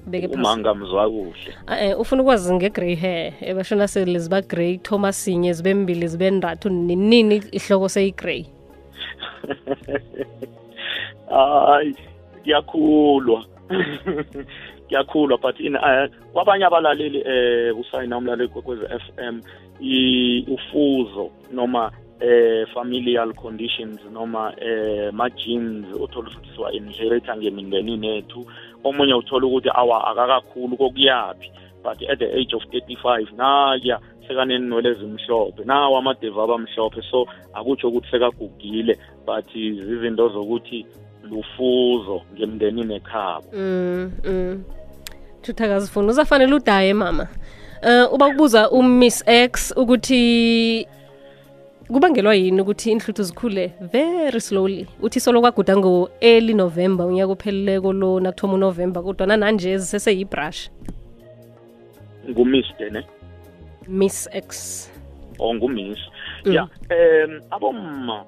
Beke 0.05 0.27
phasi. 0.27 0.39
Umanga 0.39 0.73
mzwa 0.73 1.09
kuhle. 1.09 1.53
Eh 1.81 1.99
ufuna 1.99 2.21
ukwazi 2.21 2.53
nge-grey 2.53 2.95
hair. 2.95 3.33
Ebashona 3.41 3.87
sele 3.87 4.19
ziba 4.19 4.41
grey 4.41 4.77
thoma 4.77 5.13
sinye 5.13 5.53
zibe 5.53 5.73
mbili 5.73 6.07
zibe 6.07 6.31
ndathu 6.31 6.69
ninini 6.69 7.35
ihloko 7.51 7.89
seyi-grey? 7.89 8.45
Hayi 11.29 11.95
kuyakhulwa. 12.43 13.45
Kuyakhulwa 14.87 15.37
but 15.41 15.59
in 15.59 15.77
kwabanye 16.33 16.65
abalaleli 16.65 17.23
eh 17.25 17.79
usayina 17.79 18.17
umlaleli 18.17 18.49
kwekwezi 18.49 18.85
FM 18.85 19.41
i 19.79 20.45
ufuzo 20.47 21.31
noma 21.51 21.91
eh 22.23 22.65
familial 22.73 23.33
conditions 23.33 23.99
noma 24.11 24.53
eh 24.57 25.11
ma 25.11 25.29
genes 25.29 25.85
uthola 25.93 26.29
ukuthi 26.29 26.49
siwa 26.55 26.71
inherita 26.71 27.37
ngemindenini 27.37 28.07
yethu. 28.07 28.45
Omunye 28.83 29.13
uthola 29.13 29.47
ukuthi 29.47 29.69
awa 29.75 30.07
akakakhulu 30.07 30.77
kokuyaphi? 30.77 31.51
But 31.83 32.01
at 32.09 32.19
the 32.19 32.37
age 32.39 32.53
of 32.53 32.63
35 32.71 33.35
naya 33.37 33.99
sekanenwele 34.27 34.89
ezimhlophe 34.89 35.63
nawo 35.65 35.97
amadeva 35.97 36.43
abamhlophe. 36.43 37.01
So 37.11 37.27
akutsho 37.53 37.87
ukuthi 37.87 38.07
sekagugile 38.11 38.97
but 39.25 39.53
zizinto 39.53 40.29
zokuthi 40.29 40.85
lufuzo 41.29 42.21
ngemndenini 42.33 42.95
ekhabo 42.95 43.47
mm 43.53 44.11
mm. 44.23 44.63
Thuthakazifuna 45.41 46.09
uzafanele 46.09 46.53
udaye 46.53 46.93
mama. 46.93 47.27
Uh, 47.83 48.13
uba 48.13 48.29
kubuza 48.29 48.71
umiss 48.71 49.23
x 49.27 49.73
ukuthi 49.77 50.87
kubangelwa 51.93 52.35
yini 52.35 52.61
ukuthi 52.61 52.91
inhluthu 52.91 53.23
zikhule 53.23 53.73
very 53.81 54.41
slowly? 54.41 54.87
Uthi 55.01 55.19
solo 55.19 55.41
kwaguda 55.41 55.77
ngo-early 55.77 56.53
november 56.53 57.05
unyaka 57.05 57.31
upheleleko 57.31 57.93
lo 57.93 58.19
nakuthoma 58.19 58.53
unovember 58.53 59.03
kodwa 59.03 59.37
nanje 59.37 59.77
ziseseyibrush 59.77 60.69
ngumiste 62.29 62.89
ne 62.89 63.03
miss 63.87 64.29
x. 64.31 64.89
Or 65.39 65.55
ngumiss. 65.55 65.99
Mm. 66.45 66.53
ya 66.53 66.63
um 66.63 67.41
abomma 67.51 68.25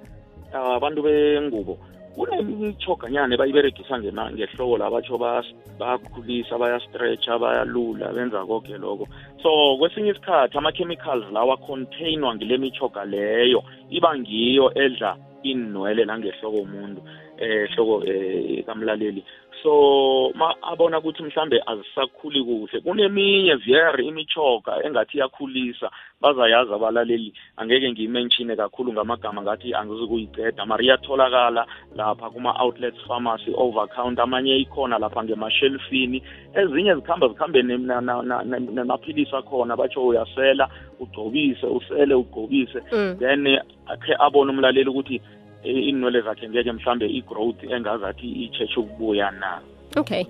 abantu 0.53 1.01
bengubo 1.03 1.77
kunemithoganyana 2.15 3.37
bayiberegisa 3.37 3.99
ngema- 3.99 4.31
ngehloko 4.31 4.77
la 4.77 4.89
batsho 4.89 5.17
bas- 5.17 5.53
bayakhulisa 5.79 6.57
bayastretcha 6.57 7.39
bayalula 7.39 8.13
benza 8.13 8.45
konke 8.45 8.77
lokho. 8.77 9.07
So 9.43 9.77
kwesinye 9.77 10.11
isikhathi 10.11 10.57
ama-chemicals 10.57 11.25
lawa 11.31 11.57
containwa 11.57 12.35
ngile 12.35 12.57
mithoga 12.57 13.05
leyo 13.05 13.63
iba 13.89 14.17
ngiyo 14.17 14.71
edla 14.75 15.17
inwele 15.43 16.05
langehloko 16.05 16.57
umuntu. 16.57 17.01
Eh 17.37 17.69
hloko 17.75 18.03
eh 18.05 18.63
kamlaleli. 18.65 19.23
So 19.63 20.31
ma 20.35 20.53
abona 20.61 20.99
ukuthi 20.99 21.23
mhlambe 21.23 21.61
azisakhuli 21.65 22.43
kuhle. 22.43 22.81
Kuneminye 22.81 23.55
very 23.55 24.07
imichoka 24.07 24.83
engathi 24.83 25.17
iyakhulisa. 25.17 25.89
Bazayazi 26.21 26.73
abalaleli 26.73 27.33
angeke 27.57 27.91
ngiyimenshine 27.91 28.55
kakhulu 28.55 28.93
ngamagama 28.93 29.41
ngathi 29.41 29.73
angizukuyiceda. 29.73 30.65
Mara 30.65 30.83
iyatholakala 30.83 31.65
lapha 31.95 32.29
kuma-outlets 32.29 33.07
pharmacy 33.07 33.53
over 33.57 33.87
counter 33.87 34.23
amanye 34.23 34.57
ikhona 34.57 34.99
lapha 34.99 35.23
ngemashelfini 35.23 36.23
ezinye 36.53 36.95
zikhamba 36.95 37.27
zikhambe 37.27 37.63
namaphilisi 37.63 39.35
akhona 39.35 39.75
batsho 39.75 40.07
uyasela 40.07 40.69
ugcobise 40.99 41.65
usele 41.67 42.13
ugcobise. 42.13 42.79
Mm. 42.91 43.17
then 43.19 43.59
akhe 43.87 44.15
abone 44.19 44.51
umlaleli 44.51 44.89
ukuthi 44.89 45.21
eh, 45.65 45.87
inwele 45.87 46.21
zakhe 46.21 46.49
ngeke 46.49 46.71
mhlambe 46.71 47.05
i-growth 47.05 47.63
engazathi 47.63 48.27
itshetshe 48.27 48.79
ukubuya 48.79 49.31
na? 49.31 49.59
Okay. 49.97 50.25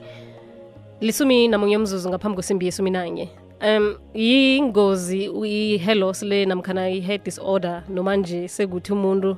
Lisumi 1.02 1.48
namunye 1.48 1.78
umzuzu 1.78 2.10
ngaphambi 2.10 2.36
kwesimbi 2.36 2.66
yesumi 2.66 2.92
nanye. 2.92 3.30
Um 3.62 3.96
yingozi 4.14 5.32
i-helos 5.46 6.24
le 6.24 6.46
namkhana 6.46 6.90
i-head 6.90 7.24
disorder 7.24 7.84
noma 7.90 8.16
nje 8.16 8.48
sekuthi 8.48 8.94
umuntu 8.94 9.38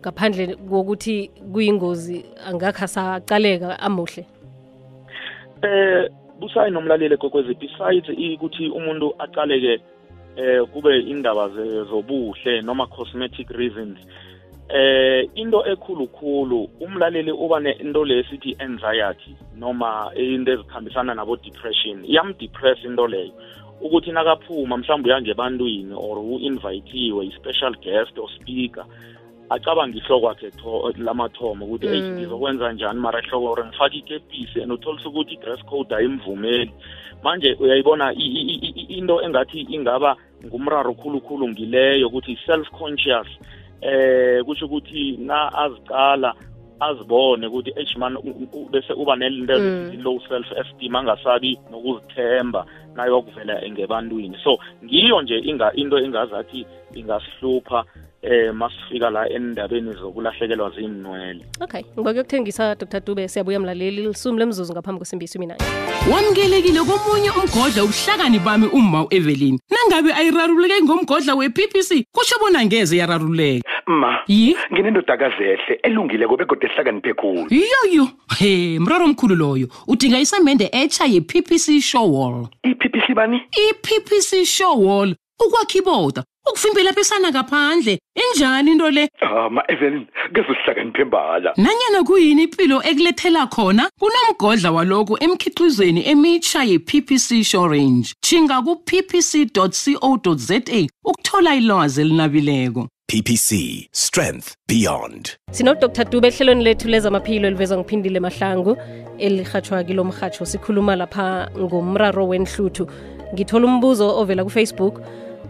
ngaphandle 0.00 0.56
kokuthi 0.56 1.30
kuyingozi 1.52 2.24
angakha 2.46 2.86
saqaleka 2.86 3.80
amuhle? 3.80 4.26
Eh 5.62 6.10
busayi 6.40 6.70
nomlaleli 6.70 7.16
kokwezi 7.16 7.54
besides 7.54 8.08
ukuthi 8.08 8.68
umuntu 8.68 9.14
aqaleke 9.18 9.80
eh 10.36 10.62
kube 10.72 11.00
indaba 11.00 11.48
zobuhle 11.88 12.62
noma 12.62 12.86
cosmetic 12.86 13.50
reasons 13.50 13.98
eh 14.68 15.28
into 15.34 15.66
ekhulukhulu 15.66 16.68
umlaleli 16.80 17.32
uba 17.32 17.60
nento 17.60 18.04
lesithi 18.04 18.56
anxiety 18.58 19.36
noma 19.56 20.10
into 20.16 20.52
ezikhambisana 20.52 21.14
nabo 21.14 21.36
depression 21.36 22.04
iyamdepress 22.04 22.84
into 22.84 23.06
leyo 23.06 23.32
ukuthi 23.80 24.12
nakaphuma 24.12 24.76
mhlawumbe 24.76 25.08
uyangebantwini 25.08 25.94
or 25.94 26.18
u-invitiwe 26.18 27.26
i-special 27.26 27.74
guest 27.82 28.18
or 28.18 28.30
speaker 28.30 28.86
acabanga 29.50 29.98
ihloko 29.98 30.20
kwakhe 30.20 30.50
lamathomo 30.96 31.64
ukuthi 31.64 31.86
eyi 31.86 32.02
Mm. 32.02 32.18
ngizokwenza 32.18 32.72
njani 32.72 33.00
mara 33.00 33.20
ihloko 33.20 33.46
or 33.52 33.66
ngifake 33.66 33.98
ikepisi 33.98 34.62
and 34.62 34.72
utholisa 34.72 35.08
ukuthi 35.08 35.34
i-dress 35.34 35.64
code 35.64 35.94
ayimvumeli 35.94 36.72
manje 37.22 37.56
uyayibona 37.60 38.12
into 38.88 39.22
engathi 39.22 39.60
ingaba 39.60 40.16
ngumraro 40.46 40.94
khulukhulu 40.94 41.48
ngileyo 41.48 42.08
ukuthi 42.08 42.38
self 42.46 42.70
conscious 42.70 43.28
eh 43.84 44.44
kusho 44.44 44.66
ukuthi 44.66 45.16
na 45.20 45.52
azicala 45.52 46.34
azibone 46.80 47.46
ukuthi 47.46 47.72
eish 47.76 47.96
man 47.96 48.16
u- 48.16 48.48
u- 48.52 48.68
bese 48.72 48.92
uba 48.92 49.16
nento 49.16 49.58
Mm. 49.58 50.02
low 50.04 50.18
self 50.28 50.46
esteem 50.60 50.96
angasabi 50.96 51.58
nokuzithemba 51.70 52.66
nayo 52.96 53.22
kuvela 53.22 53.62
ngebantwini 53.70 54.36
so 54.44 54.58
ngiyo 54.84 55.22
nje 55.22 55.38
inga 55.38 55.72
into 55.74 55.98
engazathi 55.98 56.66
ingasihlupha 56.94 57.84
eh 58.24 58.54
masifika 58.54 59.10
la 59.10 59.28
endabeni 59.28 59.92
zokulahlekelwa 59.92 60.70
zinwele 60.70 61.44
okay 61.60 61.82
ngiba 61.82 62.12
kuyokuthengisa 62.12 62.74
dr. 62.74 63.00
Dube 63.00 63.28
siyabuya 63.28 63.60
mlaleli. 63.60 64.02
Lisumi 64.02 64.38
lemzuzu 64.38 64.72
ngaphambi 64.72 64.98
kwesimbi 64.98 65.24
isumi 65.24 65.46
nanye 65.46 65.64
wamukelekile 66.12 66.80
komunye 66.80 67.30
umgodla 67.30 67.84
ubuhlakani 67.84 68.38
bami 68.38 68.66
umma 68.66 69.04
u-evelyn. 69.04 69.58
Nangabe 69.70 70.12
ayirarululeke 70.12 70.82
ngomgodla 70.82 71.34
we-ppc 71.34 72.04
kusho 72.12 72.38
bona 72.40 72.64
ngeze 72.64 72.96
yararululeka. 72.96 73.68
Ma 73.86 74.18
yi? 74.28 74.56
nginendodakazi 74.72 75.42
ehle 75.42 75.80
elungileko 75.82 76.36
begodwa 76.36 76.70
ehlakaniphe 76.70 77.14
khulu 77.14 77.46
yoyo 77.50 78.08
he 78.38 78.78
mraro 78.78 79.04
omkhulu 79.04 79.34
loyo. 79.34 79.68
Udinga 79.86 80.18
isamende 80.18 80.68
etsha 80.72 81.04
ye-ppc 81.04 81.80
showwall 81.80 82.48
i-ppc 82.62 83.14
bani? 83.14 83.42
I-ppc 83.52 84.44
showwall 84.44 85.14
ukwakha 85.40 85.78
iboda 85.78 86.24
ukuvimbela 86.50 86.92
pesana 86.92 87.30
ngaphandle 87.30 87.98
injani 88.22 88.70
into 88.72 88.90
le? 88.90 89.08
Ah 89.22 89.48
ma-evelyn 89.48 90.06
keze 90.34 90.48
usihlakaniphe 90.52 91.04
mbala 91.04 91.52
nanyana 91.56 92.04
kuyini 92.04 92.42
impilo 92.42 92.82
ekulethela 92.82 93.46
khona? 93.46 93.90
Kunomgodla 94.00 94.70
walokhu 94.72 95.18
emkhiqizweni 95.24 96.06
emitsha 96.06 96.64
ye-ppc 96.64 97.44
shorange 97.44 98.14
chinga 98.22 98.62
ku-ppc 98.62 99.32
co 99.54 99.68
za 100.36 100.60
ukuthola 101.04 101.54
ilwazi 101.54 102.00
elinabileko. 102.00 102.88
PPC, 103.06 103.88
strength 103.92 104.54
beyond. 104.68 105.36
sinodr 105.50 106.04
dube 106.10 106.28
ehlelweni 106.28 106.64
lethu 106.64 106.88
lezamaphilo 106.88 107.48
elivezwa 107.48 107.78
ngiphindile 107.78 108.20
mahlangu 108.20 108.76
elihatshwa 109.18 109.84
kilo 109.84 110.04
mhatsho 110.04 110.46
sikhuluma 110.46 110.96
lapha 110.96 111.50
ngomraro 111.58 112.28
wenhluthu. 112.28 112.88
Ngithola 113.34 113.66
umbuzo 113.66 114.18
ovela 114.18 114.44
kufacebook. 114.44 115.00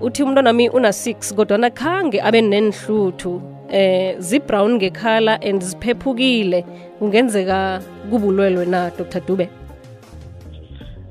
Uthi 0.01 0.23
umntwanami 0.23 0.69
una-6 0.69 1.35
kodwana 1.35 1.71
khange 1.71 2.21
abe 2.21 2.41
nenhluthu. 2.41 3.43
Eh 3.71 4.17
zibrown 4.19 4.75
ngekhala 4.77 5.41
and 5.43 5.63
ziphephukile. 5.63 6.65
Kungenzeka 6.99 7.81
kubulwelwe 8.11 8.67
na 8.67 8.91
dr. 8.91 9.21
Dube? 9.21 9.49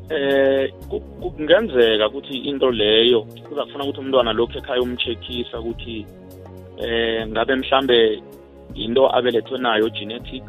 Eh 0.09 0.69
ku- 0.89 0.99
ku- 0.99 1.31
kungenzeka 1.31 2.07
ukuthi 2.07 2.37
into 2.37 2.71
leyo 2.71 3.21
kuzafuna 3.49 3.83
ukuthi 3.83 3.99
umntwana 3.99 4.33
lokhu 4.33 4.57
ekhaya 4.57 4.81
umcheckisa 4.81 5.59
ukuthi 5.59 6.05
eh 6.77 7.27
ngabe 7.27 7.55
mhlambe 7.55 8.21
into 8.75 9.09
abelethwe 9.15 9.57
nayo 9.59 9.89
genetic 9.89 10.43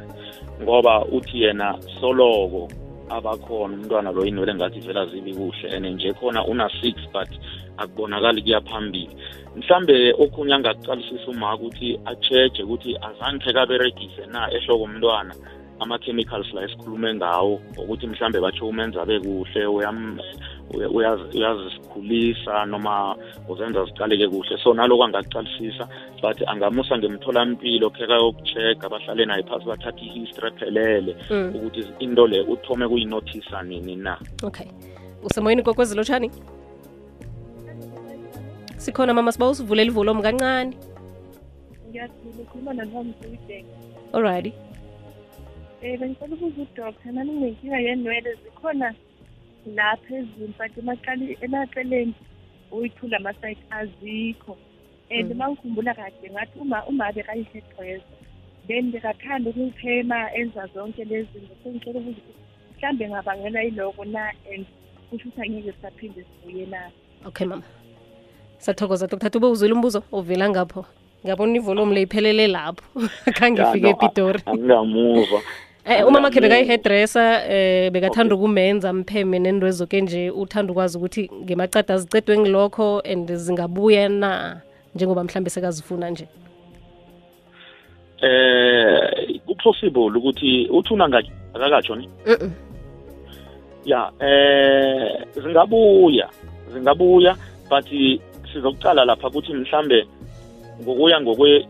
ngoba 0.63 1.05
uthi 1.05 1.43
yena 1.43 1.79
soloko 2.01 2.69
abakhona 3.11 3.75
umntwana 3.75 4.13
lo 4.13 4.25
inwele 4.25 4.55
ngathi 4.55 4.81
vela 4.81 5.07
zibi 5.07 5.35
kuhle 5.35 5.77
and 5.77 5.87
nje 5.87 6.13
khona 6.13 6.45
una 6.47 6.67
6 6.83 6.95
but 7.13 7.29
akubonakali 7.77 8.43
kuya 8.43 8.61
phambili 8.61 9.17
mhlambe 9.57 10.13
okhunye 10.19 10.55
angakucalisisa 10.55 11.29
uma 11.31 11.55
ukuthi 11.55 12.01
acheje 12.05 12.63
ukuthi 12.63 12.97
azange 12.97 13.53
kaberegise 13.53 14.27
na 14.33 14.51
ehloko 14.53 14.85
umntwana 14.85 15.35
ama-chemicals 15.81 16.55
la 16.55 16.63
esikhulume 16.65 17.15
ngawo 17.15 17.61
ukuthi 17.79 18.07
mhlambe 18.07 18.41
batsho 18.41 18.67
umenza 18.69 19.03
abe 19.03 19.21
kuhle 19.21 19.67
uyam- 19.67 20.19
uyazisikhulisa 21.35 22.65
noma 22.67 23.17
uzenza 23.49 23.85
zicaleke 23.85 24.29
kuhle. 24.29 24.59
So 24.63 24.75
naloko 24.75 25.05
angakucalisisa 25.05 25.89
but 26.23 26.43
angamusa 26.49 26.99
ngemtholampilo 26.99 27.91
kheka 27.91 28.15
yokucheck-a 28.15 28.89
bahlale 28.89 29.27
naye 29.27 29.43
phasi 29.43 29.67
bathathe 29.67 30.01
i-history 30.01 30.49
ephelele 30.49 31.17
Mm. 31.31 31.53
ukuthi 31.57 31.85
into 31.99 32.27
le 32.27 32.41
uthome 32.41 32.89
kuyinothisa 32.89 33.63
nini 33.63 33.97
na. 33.97 34.19
Okay. 34.43 34.67
Usemoyeni 35.25 35.63
kokwezilotshani 35.63 36.31
sikhona 38.85 39.15
mama 39.15 39.33
siba 39.33 39.49
usivulela 39.51 39.91
ivulomu 39.91 40.23
kancane 40.23 40.73
ngiyathula 41.89 42.41
ukhuluma 42.45 42.73
nanomsuyideng 42.79 43.67
alrighty. 44.17 44.53
Um 45.85 45.97
bengicela 46.01 46.35
ukuza 46.35 46.63
udoktor 46.63 47.13
nami 47.13 47.33
nginenkinga 47.33 47.79
yenwele 47.87 48.31
zikhona 48.43 48.89
lapha 49.77 50.15
ezini 50.17 50.55
but 50.59 50.73
emaqali- 50.81 51.37
emaceleni 51.45 52.15
uyithula 52.73 53.17
amasayiti 53.17 53.65
azikho. 53.71 54.57
And 55.11 55.27
Mhm. 55.31 55.33
uma 55.33 55.47
ngikhumbula 55.51 55.95
kahle 55.95 56.29
ngathi 56.33 56.59
uma 56.61 56.79
uma 56.89 57.13
bekayihedresa 57.13 58.05
then 58.67 58.93
bekathanda 58.93 59.51
ukuyiphema 59.51 60.33
enza 60.35 60.67
zonke 60.75 61.05
lezi 61.05 61.29
zinto. 61.33 61.55
So 61.63 61.69
ngicela 61.71 61.99
ukuza 62.01 62.21
ukuthi 62.21 62.35
mhlawumbe 62.77 63.09
ngabangela 63.09 63.61
yiloko 63.63 64.05
na 64.05 64.33
and 64.53 64.67
kusho 65.11 65.29
ukuthi 65.29 65.41
angeke 65.43 65.73
sisaphinde 65.73 66.25
sibuye 66.25 66.67
na? 66.67 66.91
Okay 67.27 67.47
mama. 67.47 67.63
Sathokoza 68.59 69.07
dr. 69.07 69.39
Ube 69.39 69.47
uzwile 69.47 69.75
umbuzo 69.75 70.03
ovela 70.13 70.49
ngapho. 70.49 70.85
Ngabona 71.27 71.57
ivolumu 71.57 71.95
le 71.95 72.03
iphelele 72.03 72.47
lapho. 72.49 72.85
Khange 73.37 73.61
Ya, 73.63 73.69
ifike 73.71 73.89
epitori. 73.89 74.41
angamuva 74.47 75.41
Eh 75.87 76.07
uma 76.07 76.21
makhe 76.21 76.41
bekayihedressa 76.41 77.45
eh 77.49 77.91
bekathanda 77.93 78.35
ukumenza 78.35 78.93
mpheme 78.93 79.39
nento 79.39 79.67
ezoke 79.67 80.01
nje 80.01 80.31
uthanda 80.31 80.73
ukwazi 80.73 80.99
ukuthi 80.99 81.31
ngemacada 81.45 81.99
zicedwe 81.99 82.39
ngilokho 82.39 83.03
and 83.05 83.33
zingabuya 83.33 84.09
na 84.09 84.61
njengoba 84.95 85.25
mhlambe 85.25 85.51
sekazifuna 85.51 86.11
nje? 86.11 86.29
Eh 88.23 89.41
kupossible 89.47 90.19
ukuthi 90.19 90.69
uthuna 90.73 91.05
akakatsho 91.55 91.97
ni 91.97 92.09
ya 93.85 94.11
eh 94.21 95.27
zingabuya 95.43 96.29
zingabuya 96.73 97.37
but 97.71 98.21
sizokucala 98.55 99.05
lapha 99.05 99.29
ukuthi 99.29 99.55
mhlambe 99.55 100.07
ngokuya 100.83 101.21
ngokwe 101.21 101.67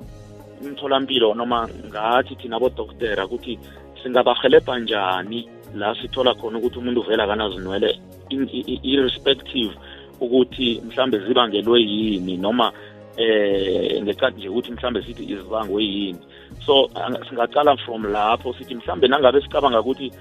imtholampilo 0.64 1.35
noma 1.35 1.68
ngathi 1.88 2.37
thina 2.37 2.61
bodoktera 2.61 3.25
ukuthi 3.27 3.59
singabahelebha 4.03 4.79
njani 4.79 5.49
la 5.75 5.94
sithola 5.94 6.35
khona 6.35 6.59
ukuthi 6.59 6.79
umuntu 6.79 7.01
uvela 7.01 7.27
kanazinwele 7.27 7.99
in- 8.31 8.49
i- 8.53 8.64
i- 8.73 8.81
irrespective 8.83 9.73
ukuthi 10.20 10.81
mhlambe 10.87 11.18
zibangelwe 11.18 11.81
yini 11.81 12.37
noma 12.37 12.73
eh 13.16 14.03
ngeqadi 14.03 14.38
nje 14.38 14.49
ukuthi 14.49 14.73
mhlambe 14.73 15.03
sithi 15.03 15.25
izibangwe 15.25 15.83
yini. 15.85 16.18
So 16.66 16.90
singaqala 17.29 17.77
from 17.85 18.05
lapho 18.12 18.55
sithi 18.55 18.75
mhlambe 18.75 19.09
nangabe 19.09 19.40
sicabanga 19.40 19.81
ukuthi 19.81 20.12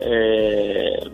eh 0.00 1.10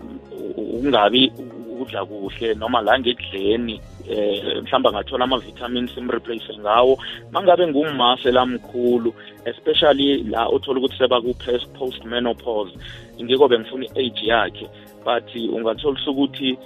ungabi 0.56 1.32
ukudla 1.78 2.04
kuhle 2.04 2.54
noma 2.54 2.82
la 2.82 2.98
ngekudleni 2.98 3.80
eh 4.10 4.62
mhlawumbe 4.62 4.88
angathola 4.88 5.24
ama-vitamins 5.24 5.94
simreplace 5.94 6.58
ngawo. 6.58 6.98
Mangabe 7.32 7.66
ngumase 7.66 8.30
lamkhulu 8.32 9.14
especially 9.44 10.22
la 10.24 10.50
uthola 10.50 10.80
ukuthi 10.80 10.98
seba 10.98 11.20
ku-post 11.20 12.04
menopause 12.04 12.74
ingeko 13.18 13.48
bengifuna 13.48 13.86
i-age 13.94 14.26
yakhe 14.26 14.68
but 15.04 15.34
ungatholisa 15.34 16.10
ukuthi 16.10 16.58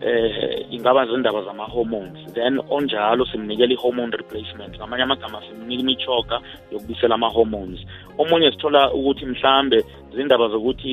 eh 0.00 0.66
ingaba 0.70 1.06
zindaba 1.06 1.42
zama-hormones. 1.42 2.32
Then 2.32 2.60
onjalo 2.70 3.26
simnikela 3.26 3.72
i-hormone 3.72 4.16
replacement. 4.16 4.76
Ngamanye 4.78 5.02
amagama 5.02 5.42
simnika 5.42 5.80
imichoga 5.80 6.40
yokubisela 6.72 7.14
ama-hormones. 7.14 7.80
Omunye 8.20 8.50
sithola 8.52 8.92
ukuthi 8.92 9.26
mhlambe 9.26 9.84
zindaba 10.14 10.48
zokuthi 10.48 10.92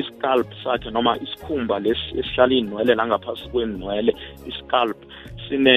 iscalp 0.00 0.46
sakhe 0.64 0.90
noma 0.90 1.12
isikhumba 1.24 1.78
lesi 1.84 2.10
esihlala 2.20 2.54
iy'nwele 2.54 2.94
langaphasi 2.94 3.48
kwenwele 3.52 4.12
iscalp 4.50 4.96
sine 5.48 5.74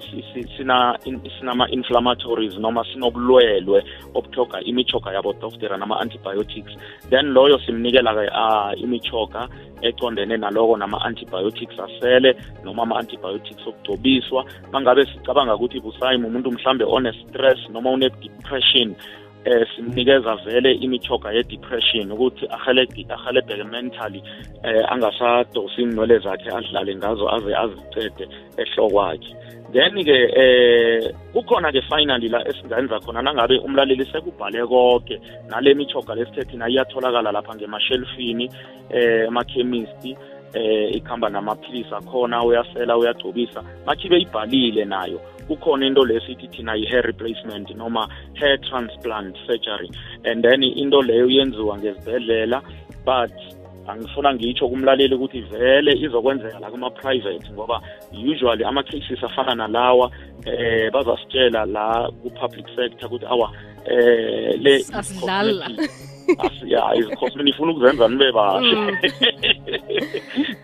si- 0.00 0.24
si- 0.32 0.48
sina 0.56 0.98
in- 1.04 1.20
sinama 1.38 1.68
inflammatories 1.70 2.54
noma 2.58 2.84
sinobulwelwe 2.92 3.84
obuthoga 4.14 4.60
imichoga 4.60 5.12
yabo 5.12 5.32
doctor 5.32 5.78
nama 5.78 6.00
antibiotics 6.00 6.72
then 7.10 7.26
loyo 7.36 7.58
simnikela 7.58 8.14
ke 8.14 8.24
uh, 8.32 8.82
imichoga 8.84 9.48
econdene 9.82 10.36
naloko 10.36 10.76
nama 10.76 11.00
antibiotics 11.04 11.76
asele 11.78 12.36
noma 12.64 12.82
ama 12.82 12.98
antibiotics 12.98 13.66
okugcobiswa. 13.66 14.44
Mangabe 14.72 15.06
sicabanga 15.06 15.54
ukuthi 15.54 15.80
busayimo 15.80 16.28
umuntu 16.28 16.50
mhlambe 16.52 16.84
one 16.84 17.12
stress 17.12 17.58
noma 17.70 17.90
une 17.90 18.08
depression 18.10 18.94
eh 19.44 19.66
simnikeza 19.76 20.36
vele 20.44 20.72
imichoga 20.72 21.32
ye 21.32 21.42
depression 21.42 22.12
ukuthi 22.12 22.46
ahelebhe 22.50 23.06
ahelebheke 23.08 23.64
mentally 23.64 24.22
eh 24.64 24.84
angasadosi 24.92 25.82
inwele 25.82 26.18
zakhe 26.18 26.50
adlale 26.50 26.96
ngazo 26.96 27.28
aze 27.34 27.54
azicede 27.56 28.28
ehlokwakhe. 28.56 29.34
Then 29.72 30.04
ke 30.04 30.16
eh 30.36 31.12
kukhona 31.32 31.72
ke 31.72 31.80
finally 31.88 32.28
la 32.28 32.44
esingenza 32.48 33.00
khona 33.00 33.22
nangabe 33.22 33.58
umlaleli 33.64 34.04
sekubhale 34.06 34.66
konke 34.66 35.18
nale 35.48 35.74
michoga 35.74 36.14
lesithethe 36.14 36.56
na 36.56 36.68
iyatholakala 36.68 37.32
lapha 37.32 37.54
ngemashelfini 37.56 38.50
eh 38.90 39.26
emakhemisti. 39.28 40.16
Eh 40.54 40.96
ikhamba 40.96 41.28
namaphilisi 41.28 41.94
akhona 41.94 42.44
uyasela 42.44 42.96
uyagcobisa. 42.96 43.62
Makhibe 43.86 44.18
ibhalile 44.20 44.84
nayo. 44.84 45.20
Kukhona 45.48 45.86
into 45.86 46.04
lesithi 46.04 46.48
thina 46.48 46.76
i-hair 46.76 47.02
replacement 47.02 47.70
noma 47.76 48.08
hair 48.34 48.58
transplant 48.58 49.36
surgery. 49.46 49.90
And 50.24 50.44
then 50.44 50.62
into 50.62 51.02
leyo 51.02 51.28
yenziwa 51.28 51.78
ngezibhedlela 51.78 52.62
but 53.04 53.32
angifuna 53.88 54.34
ngitsho 54.34 54.68
kumlaleli 54.68 55.14
ukuthi 55.14 55.40
vele 55.40 55.92
izokwenzeka 55.92 56.58
la 56.58 56.70
kuma-private 56.70 57.50
ngoba 57.52 57.80
usually 58.12 58.64
ama-cases 58.64 59.24
afana 59.24 59.54
nalawa 59.54 60.10
eh 60.46 60.90
bazasitshela 60.92 61.66
la 61.66 62.10
ku-public 62.22 62.66
sector 62.76 63.08
ukuthi 63.08 63.26
awa 63.26 63.50
eh 63.84 64.54
le 64.60 64.84
ya 66.66 66.94
izicosmeni 66.94 67.50
ifuna 67.52 67.72
ukuzenza 67.72 68.08
nibe 68.08 68.32
bahle 68.32 68.76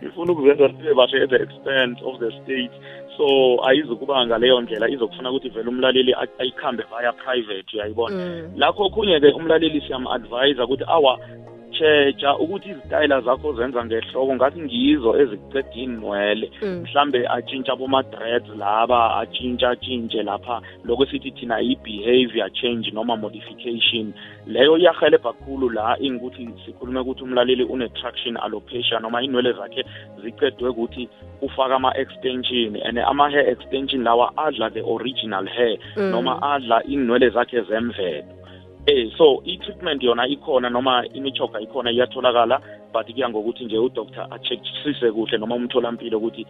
ifuna 0.02 0.32
ukuzenza 0.32 0.68
sibe 0.68 0.94
bahle 0.94 1.22
at 1.22 1.30
the 1.30 1.36
extent 1.42 1.98
of 2.04 2.18
the 2.20 2.30
state 2.42 2.70
so 3.16 3.26
ayizukuba 3.68 4.26
ngaleyo 4.26 4.60
ndlela 4.60 4.88
izokufuna 4.88 5.30
ukuthi 5.30 5.48
vele 5.48 5.68
umlaleli 5.68 6.12
a- 6.14 6.38
ayikhambe 6.38 6.84
via 6.90 7.12
private 7.12 7.76
uyayibona 7.76 8.16
Mm. 8.16 8.52
lakho 8.56 8.84
okhunye-ke 8.84 9.28
umlaleli 9.30 9.80
siyam-advise 9.80 10.62
ukuthi 10.62 10.84
awa 10.86 11.18
tshetsha 11.78 12.36
ukuthi 12.38 12.70
izitayela 12.70 13.20
zakho 13.20 13.52
zenza 13.52 13.84
ngehloko 13.84 14.34
ngathi 14.34 14.60
ngizo 14.62 15.20
ezikuceda 15.20 15.70
inwele 15.74 16.50
Mm. 16.62 16.82
mhlambe 16.82 17.26
atshintsha 17.28 17.76
boma-dreads 17.76 18.48
laba 18.58 19.16
atshintsha-tshintshe 19.20 20.22
lapha 20.22 20.60
lokho 20.84 21.02
esithi 21.04 21.30
thina 21.30 21.60
i-behavior 21.60 22.50
change 22.52 22.90
noma 22.90 23.16
modification 23.16 24.12
leyo 24.46 24.78
iyahelebha 24.78 25.32
kakhulu 25.32 25.70
la 25.70 25.96
ingukuthi 26.00 26.48
sikhulume 26.66 27.00
ukuthi 27.00 27.22
umlaleli 27.22 27.64
une-traction 27.64 28.36
alopecia 28.36 28.98
noma 29.00 29.22
inwele 29.22 29.52
zakhe 29.52 29.84
zicedwe 30.22 30.68
ukuthi 30.68 31.08
ufaka 31.42 31.74
ama-extension 31.76 32.76
and 32.84 32.98
ama-hair 32.98 33.48
extension 33.50 34.02
lawa 34.02 34.32
adla 34.36 34.70
the 34.70 34.80
original 34.82 35.46
hair 35.46 35.78
Mm. 35.96 36.10
noma 36.10 36.42
adla 36.42 36.82
inwele 36.84 37.30
zakhe 37.30 37.60
zemvelo 37.62 38.24
eh 38.88 39.10
so 39.18 39.42
i-treatment 39.44 40.02
yona 40.02 40.26
ikhona 40.26 40.70
noma 40.70 41.04
imichoga 41.14 41.60
ikhona 41.60 41.90
iyatholakala 41.90 42.60
but 42.92 43.06
kuya 43.12 43.28
ngokuthi 43.28 43.64
nje 43.64 43.78
udoctor 43.78 44.26
a-checkisise 44.30 45.12
kuhle 45.12 45.38
noma 45.38 45.54
umtholampilo 45.54 46.18
ukuthi 46.18 46.46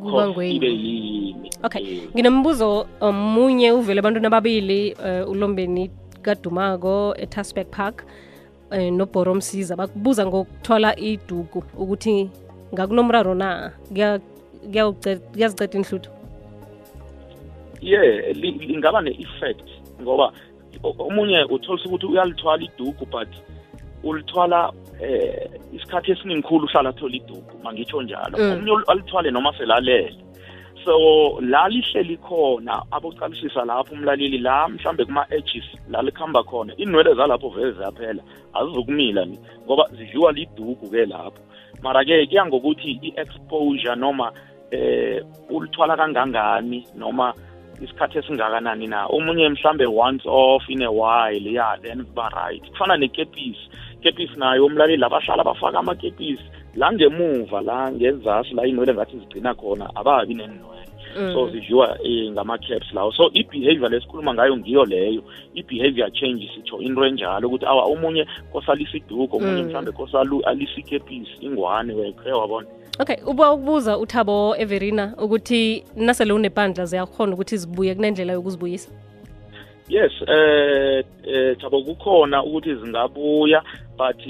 Kubangwe 0.00 0.50
ibe 0.50 0.66
yini. 0.66 1.50
okay. 1.62 1.82
Eh, 1.82 2.02
nginombuzo 2.14 2.86
omunye 3.00 3.72
uvele 3.72 3.98
ebantwini 3.98 4.26
ababili 4.26 4.94
uh, 4.94 5.30
ulombeni 5.30 5.90
kadumako 6.22 7.14
etasbeck 7.18 7.70
park 7.70 8.04
um 8.70 8.96
nobhoro 8.96 9.34
msiza. 9.34 9.76
Bakubuza 9.76 10.26
ngokuthwala 10.26 10.96
idugu 10.98 11.64
ukuthi 11.78 12.30
ngakunomraro 12.74 13.34
na? 13.34 13.72
Kuyaziceda 15.32 15.78
inhluthu? 15.78 16.10
Yeah 17.80 18.36
li- 18.36 18.50
lingaba 18.68 19.00
ne-effect 19.02 19.64
ngoba 20.02 20.32
omunye 20.82 21.44
utholisa 21.44 21.88
ukuthi 21.88 22.06
uyalithwala 22.06 22.62
idugu 22.62 23.06
but 23.10 23.28
ulithwala 24.02 24.72
eh 25.00 25.50
isikhathi 25.72 26.12
esiningikhulu 26.12 26.64
uhlala 26.64 26.88
athola 26.88 27.16
idugu 27.16 27.54
mangitsho 27.62 28.02
njalo. 28.02 28.38
Mm. 28.38 28.52
omunye 28.52 28.84
alithwale 28.86 29.30
noma 29.30 29.52
selalele. 29.58 30.16
So 30.84 31.40
la 31.40 31.68
lihleli 31.68 32.16
khona 32.16 32.82
abocalisisa 32.90 33.64
lapho 33.64 33.94
umlaleli 33.94 34.38
la 34.38 34.68
mhlambe 34.68 35.04
kuma-edges 35.04 35.64
la 35.90 36.02
likhamba 36.02 36.42
khona 36.42 36.72
inwele 36.76 37.14
zalapho 37.14 37.48
vele 37.48 37.72
ziyaphela 37.72 38.22
azizukumila 38.54 39.24
ni 39.24 39.38
ngoba 39.66 39.88
zidliwa 39.96 40.32
lidugu-ke 40.32 41.06
lapho. 41.06 41.42
Mara-ke 41.82 42.26
kuya 42.26 42.46
ngokuthi 42.46 43.00
i-exposure 43.02 43.96
noma 43.96 44.32
eh 44.70 45.22
ulithwala 45.50 45.96
kangangani 45.96 46.86
noma 46.96 47.34
isikhathi 47.80 48.18
esingakanani 48.18 48.86
na? 48.86 49.06
Omunye 49.06 49.48
mhlambe 49.48 49.86
once 49.86 50.24
off 50.26 50.62
in 50.68 50.82
a 50.82 50.92
while 50.92 51.52
ya 51.52 51.76
then 51.82 52.04
kuba 52.04 52.28
right. 52.28 52.62
Kufana 52.70 52.96
nekepisi. 52.96 53.70
Kepisi 54.02 54.36
nayo 54.36 54.66
umlaleli 54.66 55.04
abahlala 55.04 55.44
bafaka 55.44 55.78
amakepisi. 55.78 56.44
La 56.76 56.92
ngemuva 56.92 57.60
la 57.60 57.92
ngenzasi 57.92 58.54
la 58.54 58.66
inwele 58.66 58.94
ngathi 58.94 59.18
zigcina 59.18 59.54
khona 59.54 59.90
ababi 59.94 60.34
nenwele 60.34 60.80
so 61.14 61.50
zidliwa 61.50 61.98
um 62.04 62.32
ngama-caps 62.32 62.92
lawo. 62.92 63.12
So 63.12 63.30
i-behavior 63.34 63.90
lesikhuluma 63.90 64.34
ngayo 64.34 64.56
ngiyo 64.56 64.84
leyo. 64.84 65.22
I-behavior 65.54 66.10
change 66.10 66.50
sitsho 66.54 66.80
into 66.80 67.04
enjalo 67.04 67.48
ukuthi 67.48 67.66
awa 67.66 67.84
omunye 67.84 68.26
kosalisa 68.52 68.96
iduko 68.96 69.36
omunye 69.36 69.62
mhlawumbe 69.62 69.92
mhlambe 69.92 69.92
kosalu 69.92 70.42
ikepisi 70.76 71.36
ingwane 71.40 71.94
wekhe 71.94 72.32
wabona 72.32 72.66
okay 73.00 73.16
uba 73.26 73.52
ukubuza 73.52 73.98
uthabo 73.98 74.56
everina 74.58 75.14
ukuthi 75.18 75.84
nasele 75.96 76.32
unebandla 76.32 76.84
ziyakhona 76.84 77.32
ukuthi 77.34 77.56
zibuye 77.56 77.94
kunendlela 77.94 78.32
yokuzibuyisa? 78.32 78.90
Yes 79.88 80.12
eh 80.28 81.04
eh 81.24 81.56
thabo 81.58 81.82
kukhona 81.82 82.44
ukuthi 82.44 82.74
zingabuya 82.74 83.62
but 83.98 84.22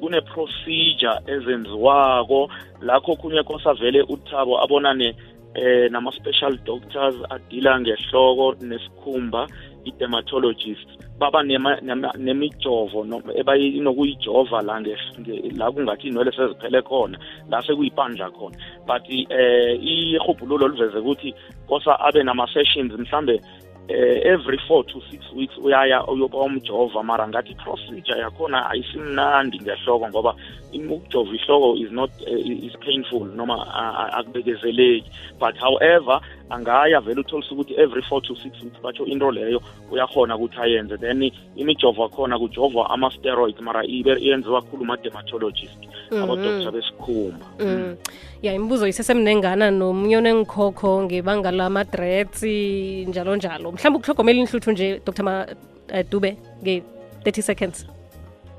kune 0.00 0.20
procedure 0.20 1.20
ezenziwako. 1.26 2.50
Lakho 2.82 3.16
kunye 3.16 3.42
kosavele 3.42 4.02
uthabo 4.02 4.62
abonane 4.64 5.14
eh 5.54 5.90
nama 5.90 6.12
special 6.12 6.58
doctors 6.64 7.14
adila 7.30 7.80
ngehloko 7.80 8.54
nesikhumba 8.60 9.48
i-dermatologist. 9.84 10.88
Baba 11.18 11.42
nemijovo 11.42 13.04
no- 13.04 13.22
ebayinokuyijova 13.34 14.62
la 14.62 14.80
la 15.56 15.72
kungathi 15.72 16.08
inwele 16.08 16.32
seziphele 16.32 16.82
khona 16.82 17.18
la 17.48 17.62
sekuyipandla 17.62 18.30
khona. 18.30 18.56
But 18.86 19.02
eh 19.30 19.78
ihubhululo 19.82 20.68
luveze 20.68 20.98
ukuthi 20.98 21.34
kosa 21.68 22.00
abe 22.00 22.22
nama-sessions 22.22 22.92
mhlambe 22.92 23.40
eh 23.88 24.20
every 24.24 24.58
four 24.68 24.84
to 24.84 25.00
six 25.10 25.22
weeks 25.32 25.56
uyaya 25.58 26.06
uyoba 26.06 26.38
umjova 26.38 27.02
mara 27.02 27.28
ngathi 27.28 27.54
procedure 27.54 28.20
yakhona 28.20 28.70
ayisimnandi 28.70 29.60
ngehloko 29.60 30.08
ngoba 30.08 30.34
ukujova 30.74 31.34
ihloko 31.34 31.76
is 31.76 31.90
not 31.92 32.10
uh, 32.26 32.66
is 32.66 32.76
painful 32.84 33.24
noma 33.24 33.56
akubekezeleki. 34.12 35.10
But 35.38 35.56
however 35.56 36.20
angaya 36.50 37.00
vele 37.00 37.20
utholisa 37.20 37.52
ukuthi 37.54 37.74
every 37.74 38.02
four 38.02 38.22
to 38.22 38.34
six 38.36 38.52
weeks 38.62 38.80
batsho 38.82 39.04
into 39.06 39.30
leyo 39.30 39.60
uyakhona 39.90 40.36
ukuthi 40.36 40.58
ayenze. 40.60 40.96
Then 40.98 41.30
imijovo 41.56 42.04
akhona 42.04 42.38
kujovwa 42.38 42.90
ama-steroid 42.90 43.60
mara 43.60 43.82
ibe- 43.84 44.20
yenziwa 44.20 44.62
kakhulu 44.62 44.84
ma-dermatologist 44.84 45.78
abodoktar 46.22 46.72
besikhumba. 46.72 47.46
Mm. 47.60 47.96
ya 48.42 48.52
imibuzo 48.54 48.86
isesemnengana 48.86 49.70
nomunye 49.70 50.16
onengikhokho 50.16 51.02
ngebanga 51.02 51.50
lama-dreads 51.50 52.42
njalo 53.08 53.36
njalo. 53.36 53.72
Mhlawumbe 53.72 53.98
ukuhlogomela 53.98 54.38
inhluthu 54.40 54.70
nje 54.72 55.00
dr 55.06 55.22
Ma- 55.22 55.46
eh, 55.88 56.04
dube 56.10 56.36
nge-30 56.62 57.42
seconds. 57.42 57.86